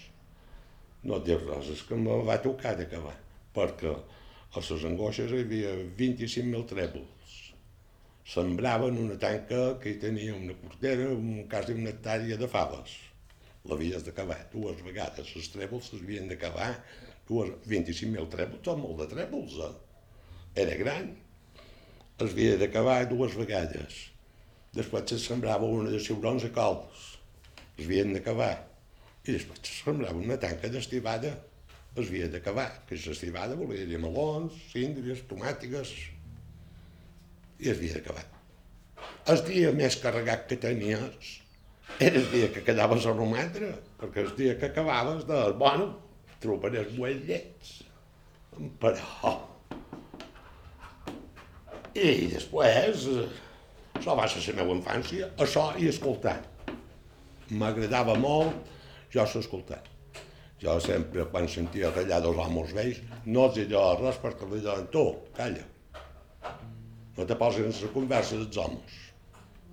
[1.09, 3.17] no dic res, és que em va tocar d'acabar,
[3.55, 7.35] perquè a les angoixes hi havia 25.000 trèvols.
[8.29, 12.95] Sembraven una tanca que hi tenia una portera, un quasi una hectàrea de faves.
[13.67, 15.35] L'havies d'acabar dues vegades.
[15.35, 16.71] Els trèvols s'havien d'acabar.
[17.29, 19.73] 25.000 trèvols, tot molt de trèvols, eh?
[20.63, 21.11] Era gran.
[22.19, 23.99] Es havia d'acabar dues vegades.
[24.75, 27.05] Després se sembrava una de ciurons a cols.
[27.77, 28.51] Es havien d'acabar.
[29.25, 31.35] I després se sembrava una tanca d'estivada.
[31.95, 32.67] Es havia d'acabar.
[32.89, 35.93] Que l'estivada volia dir melons, síndries, tomàtiques...
[37.59, 38.25] I es havia d'acabar.
[39.31, 41.33] El dia més carregat que tenies
[41.99, 45.89] era el dia que quedaves a romandre, perquè el dia que acabaves de, bueno,
[46.43, 46.95] trobaràs
[47.27, 47.75] llets.
[48.81, 49.35] Però...
[51.99, 53.05] I després,
[53.97, 56.37] això va ser la meva infància, això i escoltar.
[57.59, 58.69] M'agradava molt,
[59.11, 59.81] jo s'escoltar.
[60.61, 64.87] Jo sempre, quan sentia callar dos homes vells, no els deia res perquè li deien,
[64.93, 65.05] tu,
[65.37, 65.65] calla.
[67.17, 68.99] No te posis en la conversa dels homes.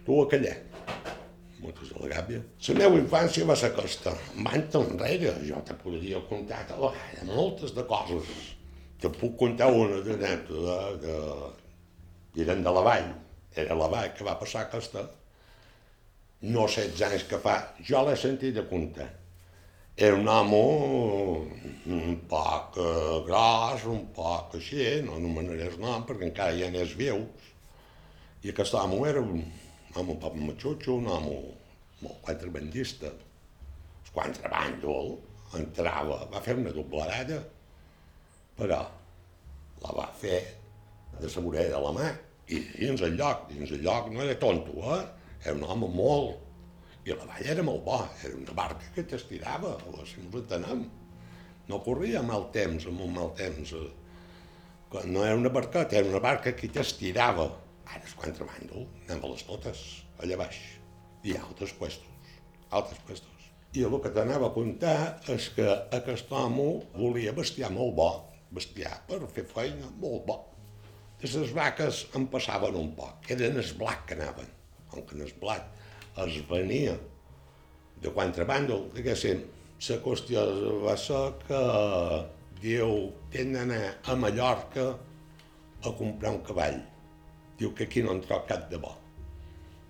[0.07, 0.57] Tu a callar.
[1.63, 2.43] Moltes de la gàbia.
[2.69, 4.13] La meva infància va ser aquesta.
[4.45, 8.33] Van enrere, jo te podria contar oh, de moltes de coses.
[9.01, 13.13] Te puc contar una d'anècdota que eren de la vall.
[13.57, 15.07] Era la vall que va passar aquesta.
[16.47, 19.09] No 16 anys que fa, jo l'he sentit de contar.
[19.97, 20.57] Era un home
[21.89, 26.93] un poc eh, gros, un poc així, no anomenaré el nom perquè encara ja n'és
[26.99, 27.47] vius.
[28.45, 29.41] I aquest home era un
[30.03, 31.39] un poc matxutxo, un home
[32.03, 33.13] molt contrabandista.
[33.13, 35.17] El contrabàndol
[35.59, 37.41] entrava, va fer una doblerada,
[38.57, 38.81] però
[39.83, 40.41] la va fer
[41.21, 42.09] de la de la mà
[42.49, 45.05] i dins el lloc, dins el lloc no era tonto, eh?
[45.45, 46.43] Era un home molt...
[47.07, 50.81] I la valla era molt bo, era una barca que t'estirava, si ens entenem.
[51.69, 53.71] No corria mal temps, amb un mal temps.
[54.91, 57.47] Quan no era una barqueta, era una barca que t'estirava.
[57.87, 59.83] Ara és contrabàndol, anem a les totes,
[60.23, 60.59] allà baix.
[61.27, 62.35] I altres puestos,
[62.71, 63.49] altres puestos.
[63.77, 64.99] I el que t'anava a contar
[65.33, 65.67] és que
[65.99, 68.11] aquest home volia bestiar molt bo,
[68.55, 70.39] bestiar per fer feina molt bo.
[71.21, 74.49] De les vaques en passaven un poc, eren els blat que anaven,
[74.93, 75.69] com que el blat
[76.25, 76.97] es venia
[78.03, 79.45] de contrabàndol, diguéssim,
[79.89, 80.43] la qüestió
[80.85, 81.61] va ser que
[82.63, 82.93] diu,
[83.33, 84.87] tenen a Mallorca
[85.85, 86.79] a comprar un cavall.
[87.61, 88.93] Diu que aquí no en trob cap de bo.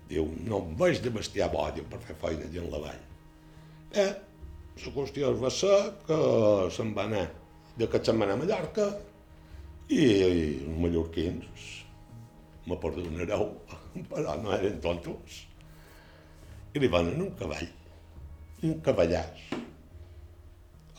[0.07, 3.01] Diu, no em veig de bestiar bo, diu, per fer feina dins la vall.
[4.03, 4.11] Eh,
[4.77, 5.77] la qüestió va ser
[6.07, 6.17] que
[6.75, 7.25] se'n va anar,
[7.77, 8.87] de que se'n va anar a Mallorca
[9.89, 11.65] i, i els mallorquins
[12.67, 13.49] me perdonareu,
[14.11, 15.41] però no eren tontos.
[16.75, 17.67] I li van un cavall,
[18.67, 19.47] un cavallàs.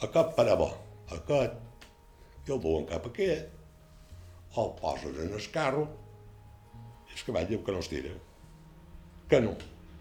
[0.05, 0.69] Aquest per a bo,
[1.17, 1.57] aquest,
[2.49, 3.57] i el duen cap a aquest,
[4.59, 5.87] el posen en el carro,
[7.19, 8.15] el cavall diu que no es tira.
[9.29, 9.55] Que no.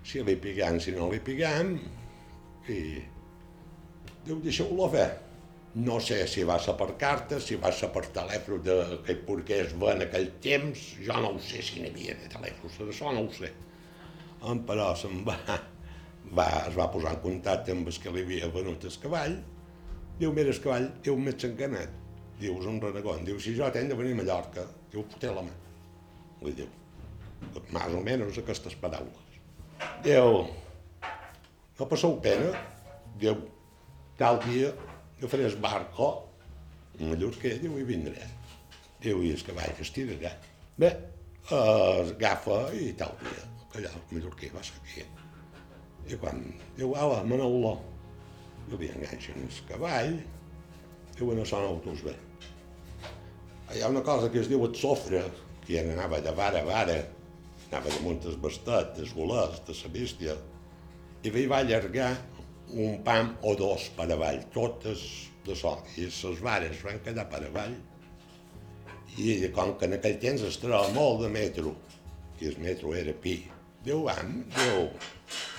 [0.08, 1.74] Si li piguem, si no li piguem,
[2.72, 2.82] i
[4.28, 5.08] diu, deixeu-lo fer.
[5.78, 9.92] No sé si va ser per cartes, si va ser per telèfon d'aquell porquès va
[9.94, 13.34] en aquell temps, jo no ho sé si n'hi havia de telèfons, això no ho
[13.36, 13.52] sé.
[14.48, 15.38] En però se'n va,
[16.40, 19.38] va, es va posar en contacte amb el que li havia venut el cavall,
[20.18, 21.94] diu, mira, el cavall, diu, m'ets encanat,
[22.42, 25.46] diu, és un renegón, diu, si jo tenc de venir a Mallorca, diu, foté la
[25.46, 25.54] mà,
[26.42, 26.74] li diu,
[27.74, 29.38] més o menys aquestes paraules.
[30.06, 30.46] Diu,
[31.78, 32.54] no passeu pena,
[33.22, 33.38] diu,
[34.18, 34.72] tal dia
[35.18, 36.10] agafaré el barco,
[37.00, 38.26] un mallorquer, diu, i vindré.
[39.02, 40.34] Diu, i el cavall que es tirarà.
[40.78, 40.92] Bé,
[41.48, 43.46] es agafa i tal dia,
[43.78, 45.06] allà el mallorquer va seguir.
[46.08, 46.42] I quan
[46.78, 47.76] diu, ala, Manolo,
[48.68, 50.18] i li enganxen el cavall,
[51.18, 52.16] diuen, són autos bé.
[53.74, 55.26] Hi ha una cosa que es diu el sofre,
[55.66, 56.98] que anava de vara a vara,
[57.72, 60.36] anava bastet, dels golers, de la bèstia,
[61.24, 62.12] i li va allargar
[62.74, 65.04] un pam o dos per avall, totes
[65.46, 65.84] de sol.
[65.98, 67.76] I les vares van quedar per avall.
[69.18, 71.74] I com que en aquell temps es troba molt de metro,
[72.38, 73.40] que el metro era pi,
[73.84, 74.84] diu, vam, diu,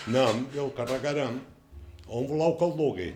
[0.06, 1.40] anem, diu, carregarem,
[2.06, 3.08] on voleu que el dugui?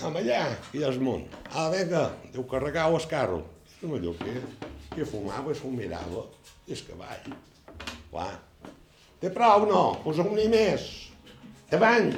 [0.00, 0.42] Anem allà,
[0.74, 1.28] i és munt.
[1.52, 3.40] Ah, vinga, diu, carregau el carro.
[3.78, 4.36] I el mallorquí,
[4.96, 6.26] que fumava, s'ho mirava,
[6.66, 7.32] i el cavall.
[8.12, 8.32] Clar.
[9.22, 9.82] Té prou, no?
[10.04, 10.88] Poseu ni més.
[11.72, 12.12] Davant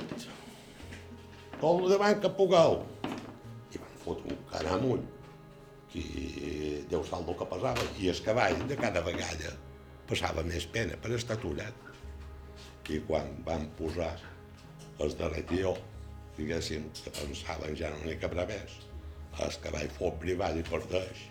[1.65, 2.81] tot el davant que pugueu.
[3.73, 5.05] I van fotre un caramull,
[5.93, 6.03] que
[6.91, 9.55] Déu sap el que passava, i el cavall de cada vegada
[10.11, 11.91] passava més pena per estar aturat.
[12.93, 14.11] I quan van posar
[15.01, 15.73] el darrer tió,
[16.37, 18.75] diguéssim, que pensaven ja no n'hi cabrà més,
[19.41, 21.25] el cavall fot privat i perdeix.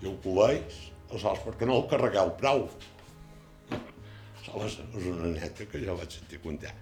[0.00, 0.78] I ho col·leis,
[1.10, 2.64] aleshores perquè no el carregueu prou.
[4.48, 6.72] Aleshores, és una neta que jo vaig sentir contar.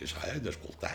[0.00, 0.92] I s'ha d'escoltar.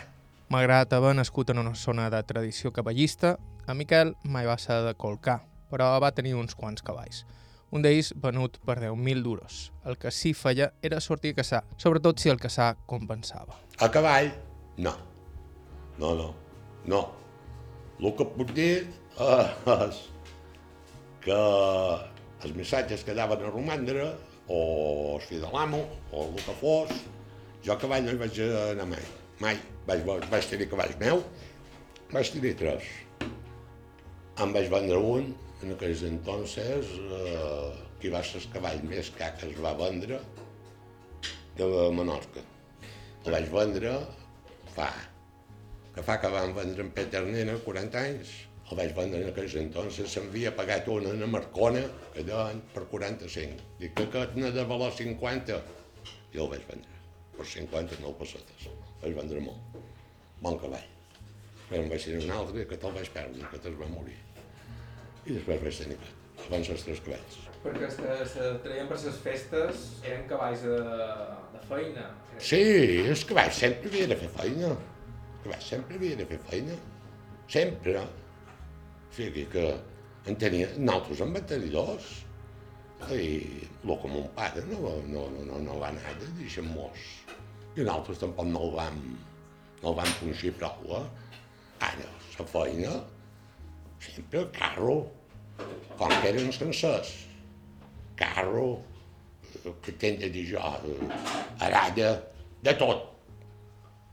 [0.50, 4.94] Malgrat haver nascut en una zona de tradició cavallista, a Miquel mai va ser de
[4.98, 7.22] colcar, però va tenir uns quants cavalls.
[7.70, 9.70] Un d'ells venut per 10.000 duros.
[9.86, 13.54] El que sí feia era sortir a caçar, sobretot si el caçar compensava.
[13.78, 14.32] A cavall,
[14.78, 14.96] no.
[16.00, 16.32] No, no,
[16.90, 17.02] no.
[18.00, 18.88] El que puc dir
[19.76, 20.02] és
[21.22, 21.38] que
[22.40, 24.08] els missatges quedaven a romandre,
[24.50, 24.60] o
[25.16, 26.94] el fill de l'amo, o el que fos,
[27.66, 29.06] jo cavall no hi vaig anar mai,
[29.42, 29.60] mai.
[29.88, 31.22] Vaig, vaig tenir cavalls meu,
[32.12, 32.88] vaig tenir tres.
[34.40, 35.32] Em vaig vendre un,
[35.64, 40.20] en aquells entonces, eh, que va ser el cavall més car que es va vendre
[41.58, 42.44] de Menorca.
[43.24, 43.96] El vaig vendre
[44.76, 44.88] fa,
[45.96, 48.36] que fa que van vendre en Peter Nena 40 anys,
[48.70, 51.82] el vaig vendre en aquells entonces, s'havia pagat una a Marcona,
[52.14, 53.64] que deien per 45.
[53.80, 55.58] Dic que aquest n'ha de valer 50,
[56.30, 57.00] i el vaig vendre
[57.34, 58.68] per 50 no pessetes.
[59.02, 59.78] Vaig vendre molt.
[60.44, 60.86] Bon cavall.
[61.70, 64.18] Però em vaig tenir un altre que te'l vaig perdre, que te'l va morir.
[65.26, 67.40] I després vaig tenir aquest, abans els tres cavalls.
[67.64, 70.78] Perquè se, se traien per les festes, eren cavalls de,
[71.56, 72.06] de feina.
[72.38, 72.62] Sí,
[73.02, 74.72] els cavalls sempre havia de fer feina.
[74.78, 76.80] Els cavalls sempre havia de fer feina.
[77.50, 78.06] Sempre.
[79.10, 79.64] O sigui que
[80.30, 82.10] en tenia, nosaltres en vam tenir dos.
[83.10, 83.30] I
[83.82, 87.00] el que mon pare no, no, no, no, va anar de deixar mos.
[87.74, 89.00] I nosaltres tampoc no el vam,
[89.80, 90.94] no el vam punxir prou.
[91.00, 91.02] Eh?
[91.88, 92.06] Ara,
[92.38, 92.94] la feina,
[94.04, 95.00] sempre carro,
[95.96, 97.12] com que eren sencers.
[98.20, 98.78] Carro,
[99.82, 101.12] que t'hem de dir jo, eh,
[101.66, 102.14] aralla,
[102.62, 103.06] de tot.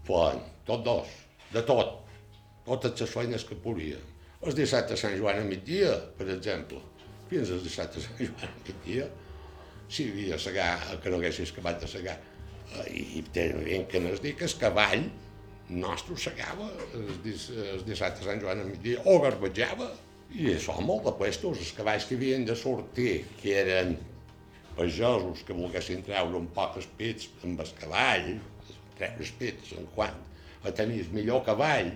[0.07, 1.17] Feien, tot dos,
[1.53, 1.97] de tot.
[2.65, 4.16] Totes les feines que podíem.
[4.47, 6.77] El dissabte a Sant Joan a migdia, per exemple,
[7.27, 9.07] fins al dissabte a Sant Joan a migdia,
[9.91, 10.69] si havia segar,
[11.03, 12.13] que no haguessis acabat de segar,
[12.77, 12.85] eh,
[13.19, 15.03] i tenien que es dir que el cavall
[15.83, 19.89] nostre segava el, dis, el dissabte a Sant Joan a migdia, o garbetjava,
[20.31, 23.97] i això molt de puestos, els cavalls que havien de sortir, que eren
[24.77, 28.31] pagesos que volguessin treure un poc els pits amb el cavall,
[28.95, 30.23] treure els pits en quant
[30.63, 31.91] a tenir el millor cavall,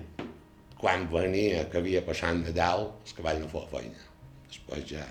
[0.82, 4.08] quan venia que havia passat Nadal, el cavall no feia feina.
[4.48, 5.06] Després ja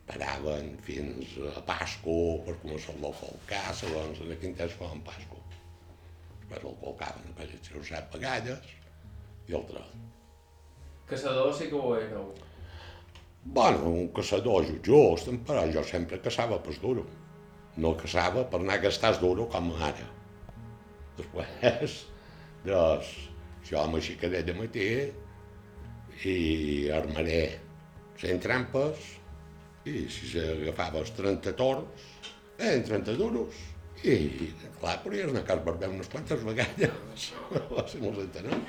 [0.00, 2.16] esperaven fins a Pasco
[2.46, 5.38] per començar-lo a colcar, segons en quin temps feien Pasco.
[6.34, 8.74] Després el colcaven a aquelles set vegades,
[9.48, 10.06] i el tren.
[11.10, 12.30] Caçador sí que ho éreu.
[13.44, 17.06] Bueno, un caçador just, però jo sempre caçava per duro.
[17.80, 20.06] No caçava per anar a gastar el duro com ara.
[21.16, 21.96] Després,
[22.66, 23.29] doncs,
[23.68, 24.86] jo m'aixecaré de matí
[26.28, 27.42] i armaré
[28.20, 29.16] 100 trampes
[29.88, 32.08] i si s'agafava els 30 torns,
[32.60, 33.56] eren 30 duros.
[34.00, 34.16] I,
[34.80, 37.26] clar, podries anar a Cas Barber unes quantes vegades,
[37.92, 38.62] si mos entenem.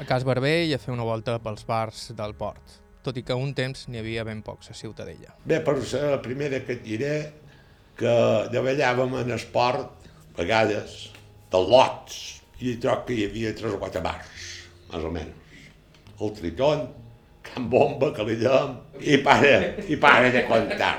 [0.00, 3.36] A Cas Barber i a fer una volta pels bars del port, tot i que
[3.36, 5.36] un temps n'hi havia ben pocs a Ciutadella.
[5.44, 7.14] Bé, per la primera que et diré
[8.00, 8.16] que
[8.52, 11.10] davallàvem en esport, a vegades,
[11.52, 14.48] de lots, i troc que hi havia tres o quatre bars,
[14.90, 15.64] més o menys.
[16.20, 16.84] El Tritón,
[17.46, 19.56] Can Bomba, que li dèiem, i para,
[19.88, 20.96] i para de comptar.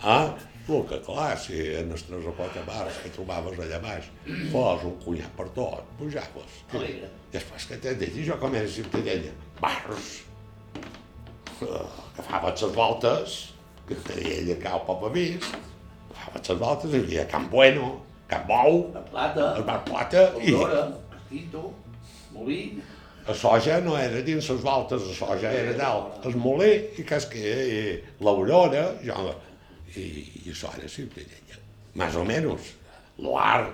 [0.00, 0.32] Ah?
[0.64, 4.06] El que, clar, si en els tres o quatre bars que trobaves allà baix
[4.52, 6.54] fos un cunyat per tot, pujaves.
[6.72, 7.10] Alegre.
[7.34, 10.14] Després que t'he dit, jo com era ciutadella, bars,
[11.58, 11.84] uh,
[12.14, 13.36] agafaves les voltes,
[13.90, 15.52] que ella cau poc vist,
[16.14, 17.92] agafaves les voltes, hi havia Can Bueno,
[18.28, 20.86] Can Bou, La plata, el Bar Plata, i l'hora,
[21.28, 21.68] Tito,
[22.34, 22.60] Molí,
[23.26, 27.52] a soja no era dins les voltes, a soja era dalt, el molí i casquer,
[27.64, 29.30] i l'aurora, jo,
[29.96, 30.04] i,
[30.44, 31.60] i això era ciutadella.
[31.96, 32.72] Més o menys.
[33.24, 33.70] L'Oar,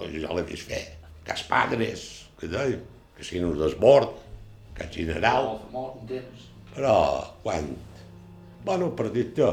[0.00, 0.82] jo l'he vist fer.
[1.28, 2.06] Cas Padres,
[2.40, 2.80] que deia,
[3.18, 4.16] casinos d'esbord,
[4.78, 5.58] cas general,
[6.74, 6.98] però
[7.44, 7.70] quan...
[8.66, 9.46] Bueno, per dir-te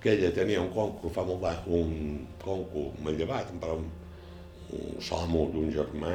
[0.00, 3.88] que ella tenia un conco fa molt d'anys, un conco llevat, però un,
[4.78, 6.14] un somo d'un germà,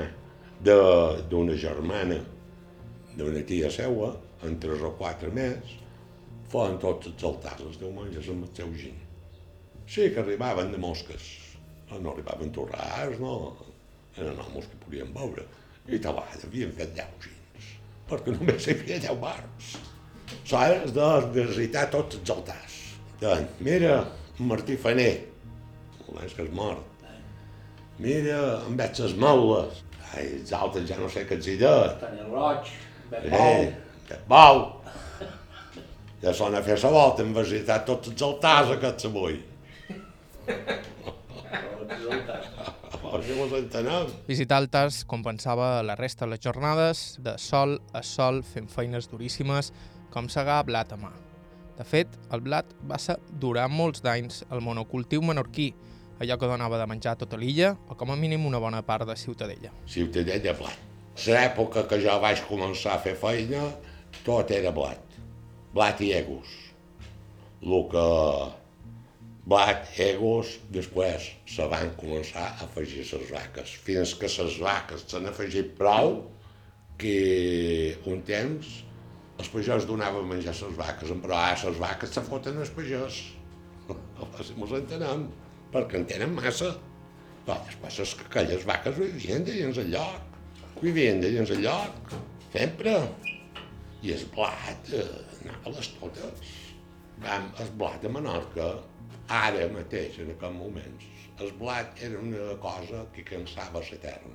[0.63, 2.19] d'una germana,
[3.17, 4.13] d'una tia seua,
[4.43, 5.75] en tres o quatre més,
[6.53, 8.99] feien tots els altars els diumenges amb el seu gin.
[9.89, 11.29] Sí que arribaven de mosques,
[11.89, 13.33] no, no arribaven torrars, no,
[14.15, 15.45] eren homes que podien veure.
[15.91, 17.71] I tal, havien fet deu gins,
[18.07, 19.73] perquè només hi havia deu bars.
[20.53, 22.72] Aleshores, de visitar tots els altars.
[23.23, 24.01] Doncs, mira,
[24.43, 25.13] Martí Faner,
[26.25, 26.83] és que és mort.
[28.03, 29.79] Mira, em veig les maules.
[30.11, 31.93] Ai, els altres ja no sé què els hi deia.
[32.01, 32.73] Tenia Roig,
[33.13, 33.63] Ben Eh, Pau,
[34.09, 34.61] que bau.
[36.23, 39.39] Ja són a fer la volta, hem visitat tots els altars aquests avui.
[43.63, 44.07] Entenem.
[44.27, 49.71] Visitar altars compensava la resta de les jornades de sol a sol fent feines duríssimes
[50.11, 51.13] com segar blat a mà.
[51.77, 55.71] De fet, el blat va ser durant molts d'anys el monocultiu menorquí,
[56.21, 59.07] allò que donava de menjar a tota l'illa o com a mínim una bona part
[59.09, 59.73] de Ciutadella.
[59.89, 60.77] Ciutadella blat.
[61.25, 63.65] L'època que jo vaig començar a fer feina,
[64.25, 65.17] tot era blat.
[65.73, 66.53] Blat i egos.
[67.63, 68.05] El que
[69.49, 75.27] blat, egos, després se van començar a afegir les vaques, fins que les vaques s'han
[75.31, 76.19] afegit prou
[77.01, 78.83] que un temps
[79.41, 83.21] els pagès donaven menjar a les vaques, però ara les vaques se foten els pagès.
[84.59, 85.27] Mos entenem,
[85.73, 86.73] perquè en tenen massa.
[87.43, 90.53] Però després és que aquelles vaques vivien dins el lloc,
[90.83, 92.13] vivien dins el lloc,
[92.53, 92.93] sempre.
[94.03, 95.03] I el blat, eh,
[95.41, 96.53] anava a les totes.
[97.23, 98.69] Vam, el blat a Menorca,
[99.31, 101.09] ara mateix, en aquests moments,
[101.43, 104.33] el blat era una cosa que cansava la terra.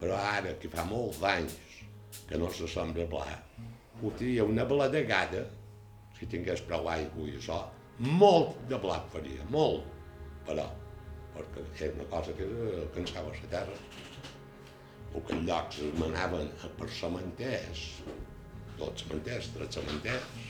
[0.00, 1.56] Però ara, que fa molts anys
[2.28, 3.58] que no se sembra blat,
[4.02, 5.44] ho tria una bladegada,
[6.18, 7.60] si tingués prou aigua i això,
[7.98, 9.86] molt de blat faria, molt,
[10.46, 10.66] però,
[11.34, 12.48] perquè era una cosa que
[12.94, 13.78] cansava la terra.
[15.14, 17.84] O que en llocs es manaven per cementers,
[18.78, 20.48] tots cementers, tres cementers,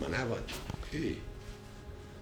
[0.00, 0.42] manaven,
[0.92, 1.14] i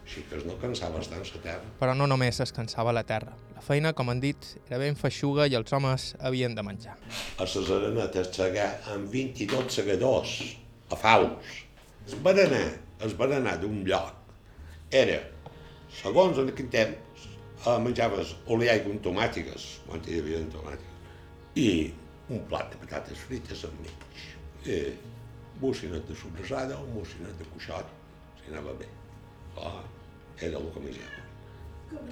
[0.02, 1.72] així que no cansaves tant la terra.
[1.80, 3.34] Però no només es cansava la terra.
[3.62, 6.96] La feina, com han dit, era ben feixuga i els homes havien de menjar.
[7.38, 10.32] a les arenetes segar amb 22 segadors
[10.90, 11.52] a faus.
[12.08, 12.64] El berenar,
[13.06, 14.34] el berenar d'un lloc
[14.90, 15.20] era,
[16.00, 17.30] segons en aquell temps,
[17.62, 21.16] eh, menjaves oleaic amb tomàtiques, quan hi havia tomàtiques,
[21.54, 21.70] i
[22.34, 24.22] un plat de patates frites amb mig.
[24.66, 24.84] I
[25.62, 27.98] bocinat de sobrassada o bocinat de cuixot,
[28.40, 28.90] si anava bé.
[29.56, 29.84] Ah,
[30.40, 31.28] era el que menjava.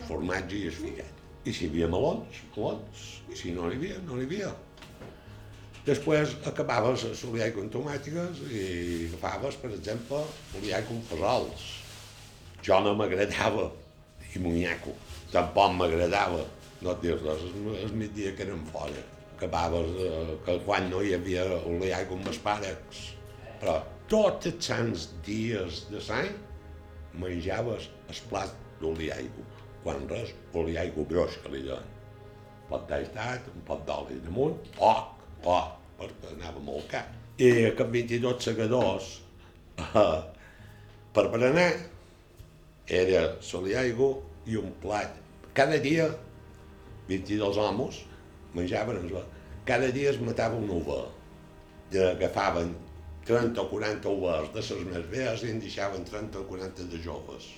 [0.06, 1.19] Formatge i el figat.
[1.44, 3.04] I si hi havia melons, melons.
[3.32, 4.50] I si no n'hi havia, no n'hi havia.
[5.86, 8.64] Després acabaves a soliar amb tomàtiques i
[9.08, 10.20] agafaves, per exemple,
[10.50, 11.68] soliar amb fesols.
[12.66, 13.70] Jo no m'agradava,
[14.34, 14.92] i monyaco.
[15.32, 16.42] Tampoc m'agradava,
[16.82, 19.06] no et dir res, el, el migdia que eren fora.
[19.38, 23.00] Acabaves, eh, que quan no hi havia oliar amb espàrrecs.
[23.62, 23.78] Però
[24.12, 26.36] tots els sants dies de l'any
[27.24, 29.48] menjaves el plat d'oliaigo.
[29.84, 31.88] Quan res, oliaigo broix, que li deien
[32.70, 37.06] pot d'aitat, un pot d'oli damunt, poc, poc, perquè anava molt car.
[37.40, 39.08] I aquests 22 segadors,
[39.82, 40.18] eh,
[41.14, 41.70] per berenar,
[43.00, 44.12] era sol i aigua
[44.50, 45.16] i un plat.
[45.54, 46.06] Cada dia,
[47.08, 48.04] 22 homes
[48.54, 49.10] menjaven,
[49.66, 51.00] cada dia es matava una ova.
[51.90, 52.70] I agafaven
[53.26, 57.02] 30 o 40 overs de les més vees i en deixaven 30 o 40 de
[57.02, 57.48] joves.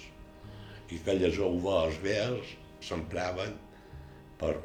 [0.92, 2.52] I aquelles overs vees
[2.84, 3.54] s'empraven
[4.40, 4.56] per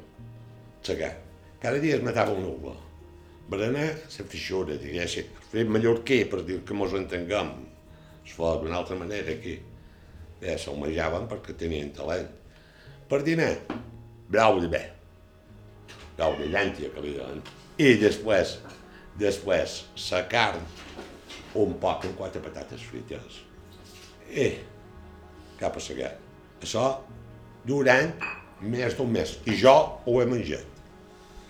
[0.84, 1.14] segar.
[1.62, 2.76] Cada dia es matava una ova.
[3.48, 5.30] Berenar, la fixura, diguéssim.
[5.52, 7.54] Fet mallorquí, per dir que mos entenguem.
[8.26, 9.56] Es fa d'una altra manera aquí.
[10.42, 12.28] Bé, se'l menjaven perquè tenien talent.
[13.08, 13.54] Per dinar,
[14.28, 14.84] brau de bé.
[16.18, 17.40] Brau de llàntia, que li deien.
[17.80, 18.58] I després,
[19.22, 19.80] després,
[20.12, 20.66] la carn,
[21.58, 23.40] un poc amb quatre patates frites.
[24.28, 24.52] I
[25.60, 26.14] cap a segar.
[26.62, 26.88] Això
[27.68, 28.14] durant
[28.62, 29.38] més d'un mes.
[29.45, 30.82] I jo ho he menjat.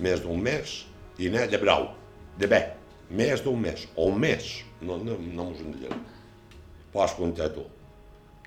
[0.04, 0.74] Més d'un mes,
[1.18, 1.90] dinar de brau,
[2.38, 2.62] de bé.
[3.10, 4.52] Més d'un mes, o un mes.
[4.82, 5.96] No, no, no mos en diré.
[6.94, 7.64] Pots comptar tu.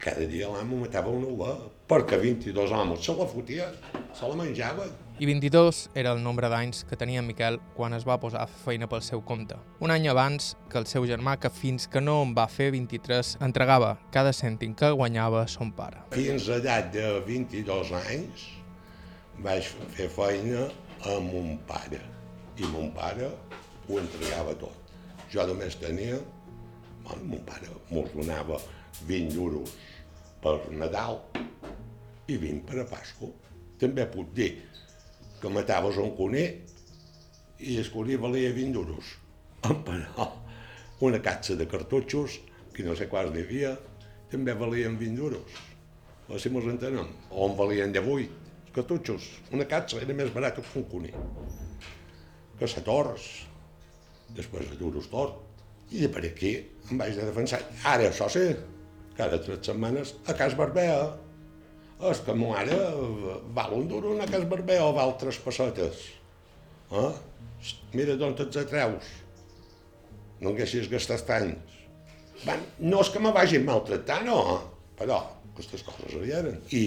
[0.00, 1.54] Cada dia l'amo matava una ova,
[1.88, 3.68] perquè 22 homes se la fotia,
[4.16, 4.86] se la menjava.
[5.20, 8.48] I 22 era el nombre d'anys que tenia en Miquel quan es va posar a
[8.48, 9.58] fer feina pel seu compte.
[9.84, 13.34] Un any abans que el seu germà, que fins que no en va fer 23,
[13.44, 16.00] entregava cada cèntim que guanyava a son pare.
[16.14, 18.46] Fins a edat de 22 anys
[19.44, 19.68] vaig
[19.98, 20.64] fer feina
[21.12, 22.00] amb mon pare
[22.56, 24.96] i mon pare ho entregava tot.
[25.28, 26.16] Jo només tenia,
[27.04, 28.56] bueno, mon pare mos donava
[29.04, 29.76] 20 duros
[30.40, 31.20] per Nadal
[32.24, 33.34] i 20 per a Pasco.
[33.80, 34.50] També puc dir
[35.40, 36.46] que mataves un cuner
[37.60, 39.16] i el cuner valia 20 duros.
[39.86, 40.30] Però
[41.00, 42.38] una catxa de cartutxos,
[42.74, 43.74] que no sé quants n'hi havia,
[44.32, 45.60] també valien 20 duros.
[46.28, 47.08] O si mos entenem.
[47.30, 48.36] O en valien 18.
[48.66, 51.14] Els cartutxos, una catxa era més barat que un cuner.
[52.60, 53.24] Que sa torres,
[54.36, 55.40] després de duros tort.
[55.90, 56.52] I de per aquí
[56.90, 57.58] em vaig de defensar.
[57.82, 58.44] Ara, això sí,
[59.16, 61.00] cada tres setmanes a Cas Barbea.
[62.08, 62.78] És que mo ara
[63.56, 66.06] val un duro una Cas Barbea o val tres pessetes.
[66.96, 67.10] Eh?
[67.92, 69.10] Mira d'on te'ls atreus.
[70.40, 71.76] No haguessis gastat tants.
[72.46, 74.38] Van, no és que me vagin maltractar, no,
[74.96, 75.18] però
[75.50, 76.56] aquestes coses hi eren.
[76.72, 76.84] I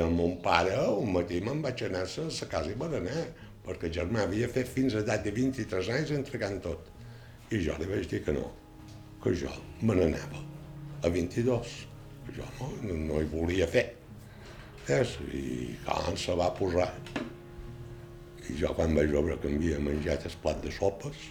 [0.00, 3.26] amb mon pare un matí me'n vaig anar a la casa i berenar,
[3.66, 6.88] perquè el germà havia fet fins a edat de 23 anys entregant tot.
[7.52, 8.46] I jo li vaig dir que no,
[9.20, 9.52] que jo
[9.82, 10.40] me n'anava
[11.04, 11.76] a 22.
[12.24, 12.48] que Jo
[12.88, 13.84] no, no hi volia fer.
[14.84, 16.90] És, I quan se va posar.
[18.44, 21.22] I jo quan vaig veure que havia menjat el plat de sopes,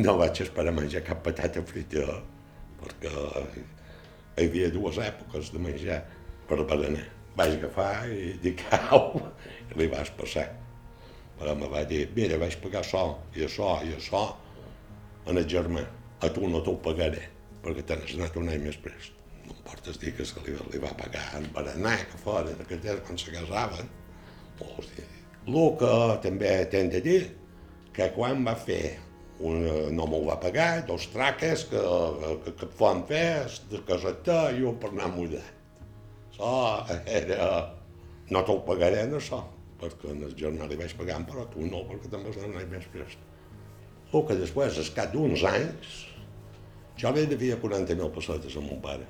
[0.00, 2.06] no vaig esperar menjar cap patata frita,
[2.80, 6.00] perquè hi havia dues èpoques de menjar
[6.48, 7.04] per berenar.
[7.36, 8.64] Vaig agafar i dic,
[8.96, 9.20] au,
[9.68, 10.48] i li vas passar.
[11.38, 13.04] Però me va dir, mira, vaig pagar això,
[13.36, 14.24] i això, i això,
[15.28, 15.84] en el germà.
[16.24, 17.28] A tu no t'ho pagaré,
[17.62, 19.17] perquè te n'has anat un any més prest.
[19.68, 23.90] Portes dir que li, li va pagar en berenar, que fora, temps quan se casaven.
[24.60, 25.04] Vols dir,
[25.48, 25.92] el que
[26.24, 27.20] també t'hem de dir,
[27.96, 28.96] que quan va fer
[29.38, 31.82] una, no m'ho va pagar, dos traques que,
[32.44, 33.28] que, que et fan fer,
[33.70, 35.54] de caseta i un per anar mullat.
[36.30, 36.54] Això
[37.20, 37.52] era...
[38.28, 39.38] No t'ho pagaré en això,
[39.80, 42.66] perquè en el jornal li vaig pagant, però tu no, perquè te'n vas un any
[42.68, 43.22] més prest.
[44.12, 45.94] O que després, al cap d'uns anys,
[47.00, 49.06] jo li devia 40.000 pessetes a mon pare,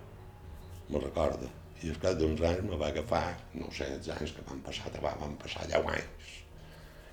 [0.88, 1.48] me recorda.
[1.82, 4.90] I al cap d'uns anys me va agafar, no sé, els anys que van passar,
[5.02, 6.34] va, van passar 10 anys.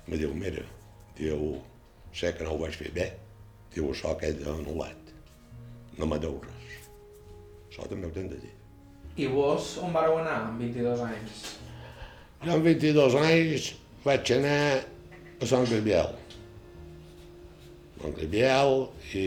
[0.08, 0.64] Me diu, mira,
[1.18, 1.54] diu,
[2.14, 3.06] sé que no ho vaig fer bé,
[3.74, 5.12] diu, això queda anul·lat.
[6.00, 6.76] No me deu res.
[7.68, 8.52] Això també ho tens de dir.
[9.16, 11.42] I vos on vareu anar amb 22 anys?
[12.42, 13.70] Jo amb 22 anys
[14.04, 14.60] vaig anar
[15.40, 16.12] a Sant Gabriel.
[18.02, 18.74] Sant Gabriel
[19.16, 19.24] i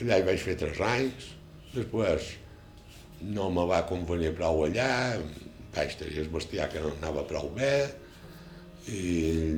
[0.00, 1.28] allà hi vaig fer 3 anys.
[1.76, 2.32] Després
[3.22, 4.90] no me va convenir prou allà,
[5.74, 7.74] vaig tenir el bestiar que no anava prou bé,
[8.88, 9.00] i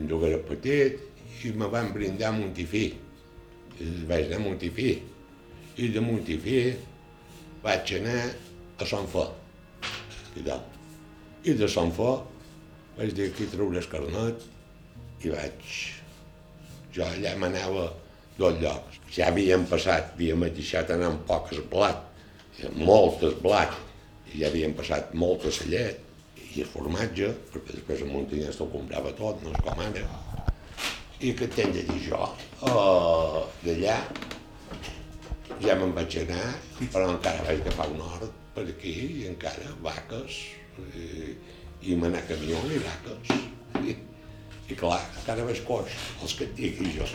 [0.08, 1.00] lloguer era petit,
[1.42, 2.84] i me van brindar a Montifí.
[3.80, 4.90] I vaig anar a Montifí.
[5.78, 6.58] I de Montifí
[7.62, 8.18] vaig anar
[8.78, 9.26] a Sant Fa.
[10.36, 10.44] I.
[11.48, 12.12] I de Sant Fa
[12.98, 14.46] vaig dir hi trauré el carnet
[15.24, 15.74] i vaig...
[16.92, 17.86] Jo allà m'anava
[18.36, 18.98] dos llocs.
[19.14, 22.02] Ja havíem passat, havíem deixat anar amb poques blat,
[22.76, 23.74] moltes blat,
[24.32, 26.08] i ja havíem passat molta la llet
[26.52, 30.04] i el formatge, perquè després a Montanyès te'l comprava tot, no és com ara.
[31.22, 32.20] I què t'he de dir jo?
[32.66, 33.96] Uh, D'allà
[35.62, 36.46] ja me'n vaig anar,
[36.92, 40.40] però encara vaig agafar un hort per aquí i encara vaques
[40.98, 41.36] i,
[41.88, 43.32] i manar camió i vaques.
[43.82, 43.94] I,
[44.72, 47.06] I clar, encara vaig coix, els que et digui jo,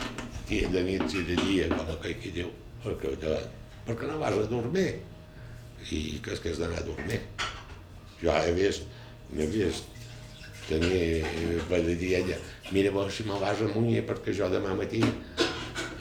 [0.50, 2.50] dia de nits i de dia, com aquell que diu,
[2.86, 3.38] perquè, de,
[3.90, 4.90] perquè no vas a dormir.
[5.92, 7.22] I que és que has d'anar a dormir.
[8.22, 8.88] Jo he vist,
[9.32, 9.88] m'he vist
[10.68, 11.24] tenir,
[11.70, 12.38] va dir ella,
[12.72, 15.04] mira bo, si me vas a munyir perquè jo demà matí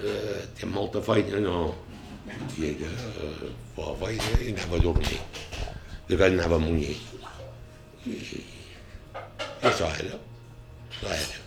[0.02, 1.74] eh, tinc molta feina, no.
[2.58, 5.20] I ella eh, feia feina i anava a dormir.
[6.08, 6.96] De que anava a munyir.
[8.06, 8.42] I, i
[9.70, 10.18] això era.
[10.96, 11.40] Això era.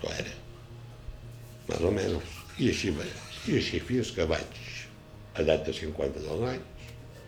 [0.00, 0.36] Això era.
[1.68, 2.36] Més o menys.
[2.60, 2.92] I així,
[3.48, 4.60] i així fins que vaig,
[5.32, 6.69] a edat de 52 anys,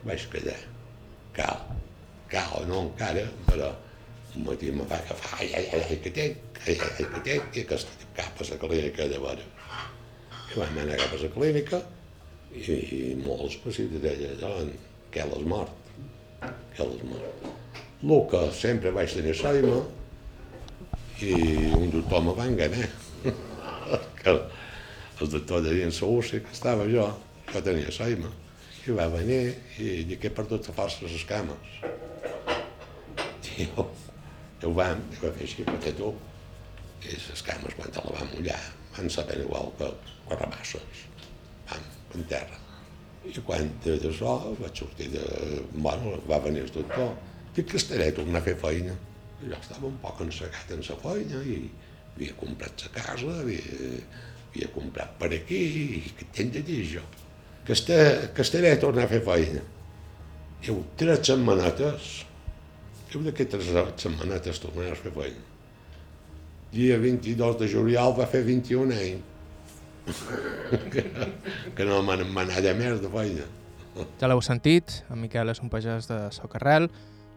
[0.07, 0.59] vaig quedar.
[1.37, 1.65] Cal.
[2.33, 3.71] Cal no encara, però
[4.37, 7.65] un matí me va agafar, ai, ai, ai, que tinc, ai, ai, que tinc, i
[7.69, 9.45] que estic cap a la clínica vora.
[10.53, 11.83] I vam anar cap a la clínica
[12.53, 14.73] i, i molts pessites deien,
[15.13, 15.93] que l'has mort,
[16.77, 17.51] que l'has mort.
[18.33, 19.77] Que sempre vaig tenir saima
[21.23, 21.35] i
[21.77, 22.89] un doctor me va enganar.
[24.23, 27.05] que el doctor de dins segur sí que estava jo,
[27.53, 28.33] jo tenia saima.
[28.83, 29.43] I va venir
[29.79, 31.75] i dic que perdut la força les cames.
[33.53, 33.85] Jo,
[34.63, 36.09] jo vam, i va fer així, perquè tu,
[37.05, 38.59] i les cames quan te la va mullar
[38.97, 39.93] van saber igual que
[40.31, 41.05] carrabasses,
[41.71, 41.87] vam,
[42.19, 42.59] en terra.
[43.31, 45.23] I quan de d'això vaig sortir de...
[45.77, 47.15] Bueno, va venir el doctor,
[47.55, 48.99] dic que estaré a tornar a fer feina.
[49.45, 51.61] I jo estava un poc ensegat en la feina i
[52.17, 53.81] havia comprat la casa, havia,
[54.51, 55.67] havia comprat per aquí,
[56.03, 57.11] i què t'hem de dir jo?
[57.67, 57.99] Que, està,
[58.35, 59.63] que estaré a tornar a fer feina.
[60.63, 62.13] Diu, tres setmanetes,
[63.11, 63.71] diu, d'aquí tres
[64.03, 65.49] setmanetes tornaràs a fer feina.
[66.73, 69.29] Dia 22 de juliol va fer 21 anys.
[70.93, 71.03] que,
[71.77, 73.47] que no m'han manat de més de feina.
[74.21, 76.89] Ja l'heu sentit, en Miquel és un pagès de Socarrel,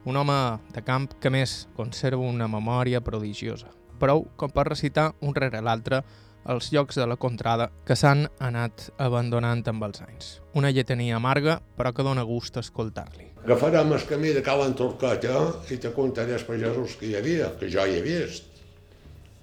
[0.06, 0.38] un home
[0.74, 3.72] de camp que a més conserva una memòria prodigiosa.
[4.00, 6.04] Prou com per recitar un rere l'altre
[6.46, 10.28] els llocs de la contrada que s'han anat abandonant amb els anys.
[10.54, 13.32] Una lletania amarga, però que dona gust escoltar-li.
[13.46, 15.40] Agafarem el camí de Cal Entorqueta
[15.74, 18.62] i te contaré els pagesos que hi havia, que jo hi he vist.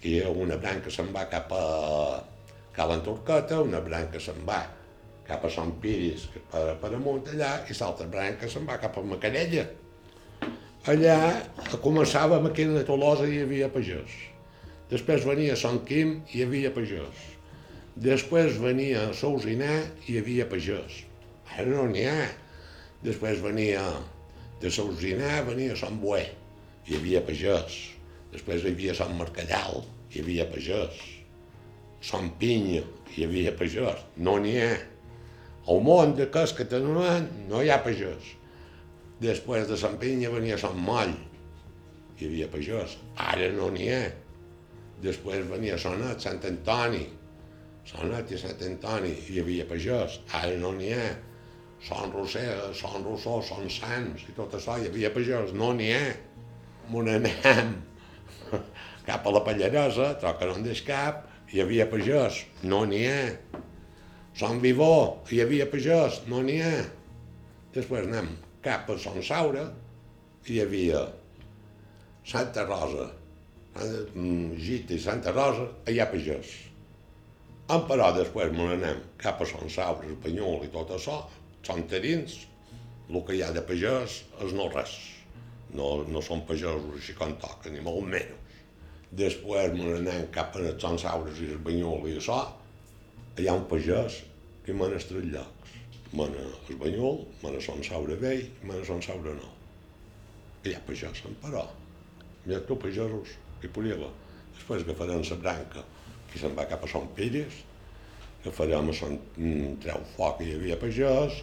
[0.03, 1.67] Hi ha una branca se'n va cap a
[2.75, 4.63] Cal Entorqueta, una branca se'n va
[5.27, 9.07] cap a Sant Piris, per, per amunt allà, i l'altra branca se'n va cap a
[9.07, 9.69] Macarella.
[10.91, 11.17] Allà
[11.79, 14.32] començava a Maquina de Tolosa i hi havia pagès.
[14.93, 17.21] Després venia Sant Quim i hi havia pagès.
[18.05, 20.99] Després venia Sousinà i hi havia pagès.
[21.55, 22.27] Ara no n'hi ha.
[23.05, 23.87] Després venia
[24.61, 26.27] de Sousinà, venia Sant Boé,
[26.85, 27.79] hi havia pagès.
[28.35, 29.81] Després hi havia Sant Mercallal,
[30.13, 31.01] hi havia pagès.
[32.05, 32.83] Sant Pinya,
[33.15, 34.05] hi havia pagès.
[34.17, 34.73] No n'hi ha.
[35.73, 38.35] Al món de cas que tenen no hi ha pagès.
[39.25, 41.17] Després de Sant Pinya venia Sant Moll,
[42.19, 42.99] hi havia pagès.
[43.33, 44.03] Ara no n'hi ha.
[45.03, 47.03] Després venia Sonet, Sant Antoni.
[47.91, 50.21] Sonet i Sant Antoni, hi havia pagès.
[50.39, 51.09] Ara no n'hi ha.
[51.83, 55.51] Son Roser, Son Rossó, Son Sants i tot això, hi havia pagès.
[55.59, 56.05] No n'hi ha.
[56.93, 57.75] Me n'anem
[59.09, 62.45] cap a la Pallaresa, troca no en deix cap, hi havia pagès.
[62.63, 63.21] No n'hi ha.
[64.39, 64.95] Son Vivó,
[65.31, 66.23] hi havia pagès.
[66.31, 66.77] No n'hi ha.
[67.75, 68.31] Després anem
[68.63, 69.67] cap a Son Saura,
[70.47, 71.03] hi havia
[72.29, 73.09] Santa Rosa,
[73.75, 76.51] Gita i Santa Rosa, ha pagès.
[77.73, 81.23] En però després me n'anem cap a Son Saura, Espanyol i tot això,
[81.65, 82.35] són terins,
[83.09, 84.93] el que hi ha de pagès és no res.
[85.73, 88.59] No, no són pagesos així com toca, ni molt menys.
[89.13, 92.43] Després me n'anem cap a Son Saures i Espanyol i això,
[93.41, 94.21] hi ha un pagès
[94.67, 95.79] que mana els tres llocs.
[96.13, 99.55] Mana Espanyol, mana Son Saura Vell i mana Son Saura Nou.
[100.67, 101.65] Hi ha pagès en però.
[102.45, 103.33] Hi ha tu pagesos
[103.71, 104.11] podria haver.
[104.57, 105.85] Després agafarem la branca
[106.33, 107.59] que se'n va cap a Sant Pires,
[108.43, 111.43] agafarem a Sant mm, Treu Foc que hi havia pagès,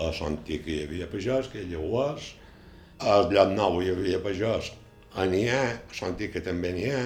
[0.00, 2.30] a Sant Tic hi havia pagès, que ella ho és,
[3.04, 4.72] a Lloc Nou hi havia pagès,
[5.14, 7.02] a n'hi ha, a Sant Tic que també n'hi ha,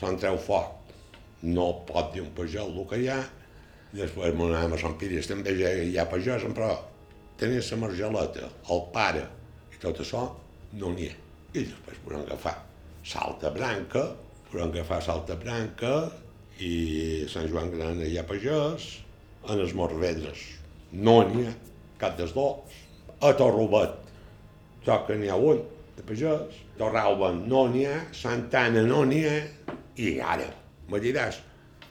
[0.00, 0.92] Sant Treu Foc
[1.44, 3.20] no pot dir un pagès el que hi ha,
[3.94, 6.72] després me n'anem a Sant Pires, també hi ha pagès, però
[7.40, 9.26] tenia la margeleta, el pare
[9.74, 10.28] i tot això,
[10.78, 11.18] no n'hi ha.
[11.54, 12.56] I després podem agafar
[13.04, 14.16] Salta Branca,
[14.50, 15.92] podem agafar Salta Branca
[16.64, 18.86] i Sant Joan Gran hi ha pagès,
[19.44, 20.40] en els Morvedres
[20.94, 21.52] no n'hi ha,
[22.00, 22.78] cap dels dos.
[23.20, 23.98] A Torrobat,
[24.86, 25.60] jo que n'hi ha un
[25.98, 29.36] de pagès, Torralba no n'hi ha, Santana no n'hi ha,
[30.00, 30.48] i ara
[30.88, 31.42] me diràs,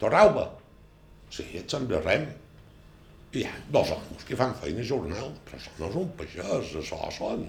[0.01, 0.47] Torralba,
[1.29, 2.25] sí, et sembla rem.
[3.33, 6.99] Hi ha dos homes que fan feina jornal, però això no és un pagès, això
[7.13, 7.47] són...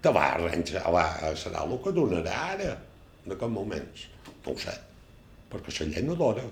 [0.00, 1.02] Te va arrenjar, va,
[1.36, 2.70] serà el que donarà ara.
[3.26, 4.06] en aquests moments?
[4.46, 4.72] No ho sé,
[5.52, 6.44] perquè la llei no dora.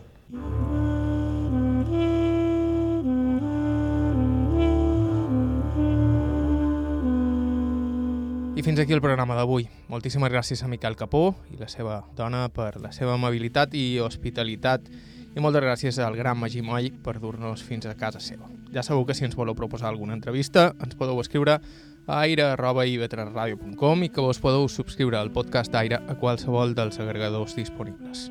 [8.59, 9.65] I fins aquí el programa d'avui.
[9.89, 14.93] Moltíssimes gràcies a Miquel Capó i la seva dona per la seva amabilitat i hospitalitat
[15.33, 18.51] i moltes gràcies al gran Magí Moll per dur-nos fins a casa seva.
[18.75, 21.63] Ja sabeu que si ens voleu proposar alguna entrevista ens podeu escriure
[22.09, 28.31] a aire.ivetresradio.com i que vos podeu subscriure al podcast d'Aire a qualsevol dels agregadors disponibles.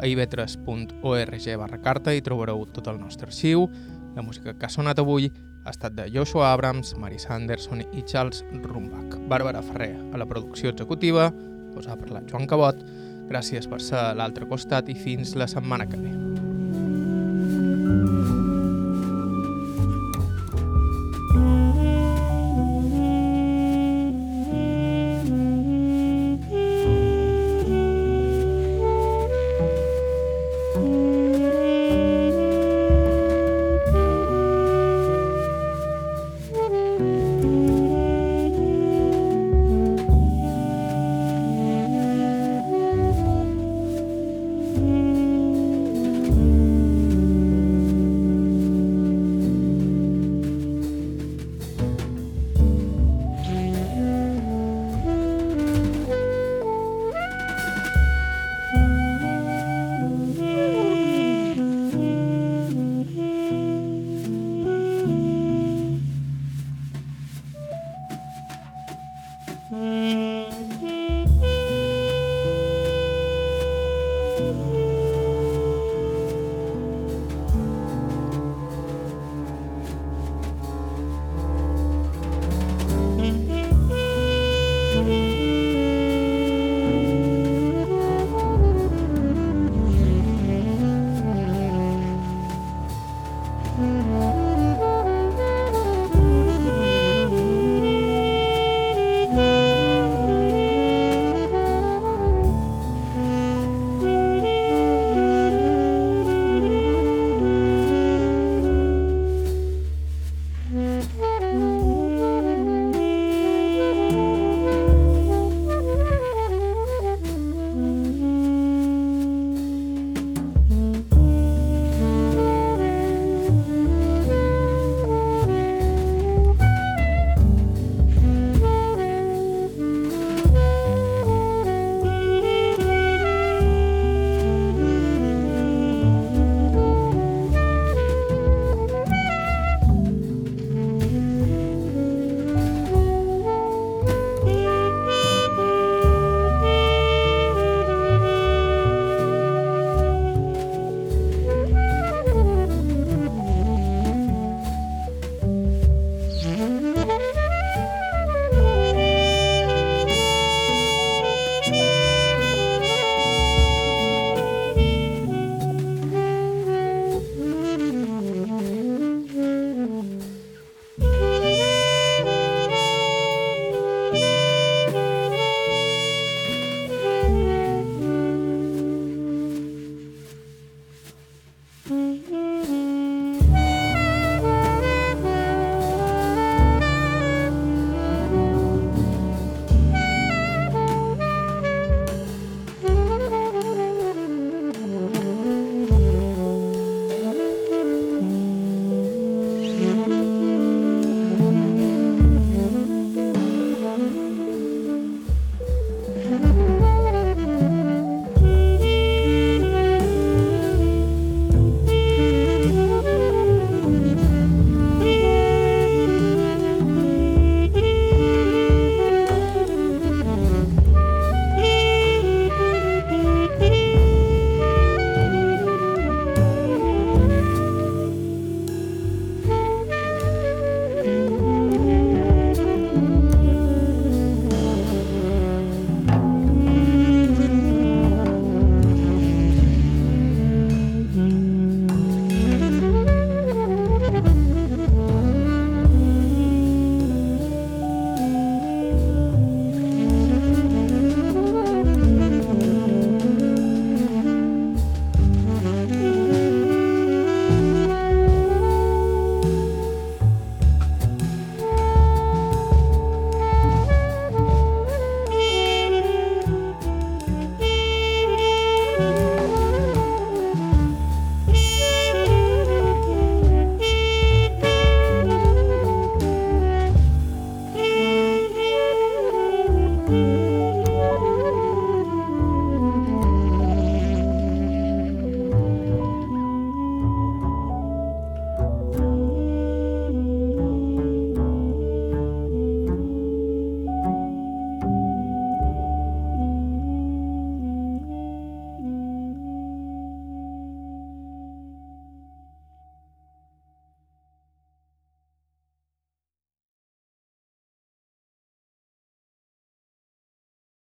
[0.00, 3.68] A ivetres.org barra carta hi trobareu tot el nostre arxiu.
[4.16, 5.28] La música que ha sonat avui
[5.64, 9.18] ha estat de Joshua Abrams, Mary Sanderson i Charles Rumbach.
[9.28, 11.28] Bàrbara Ferrer a la producció executiva,
[11.76, 12.80] us ha parlat Joan Cabot,
[13.28, 16.27] gràcies per ser a l'altre costat i fins la setmana que ve.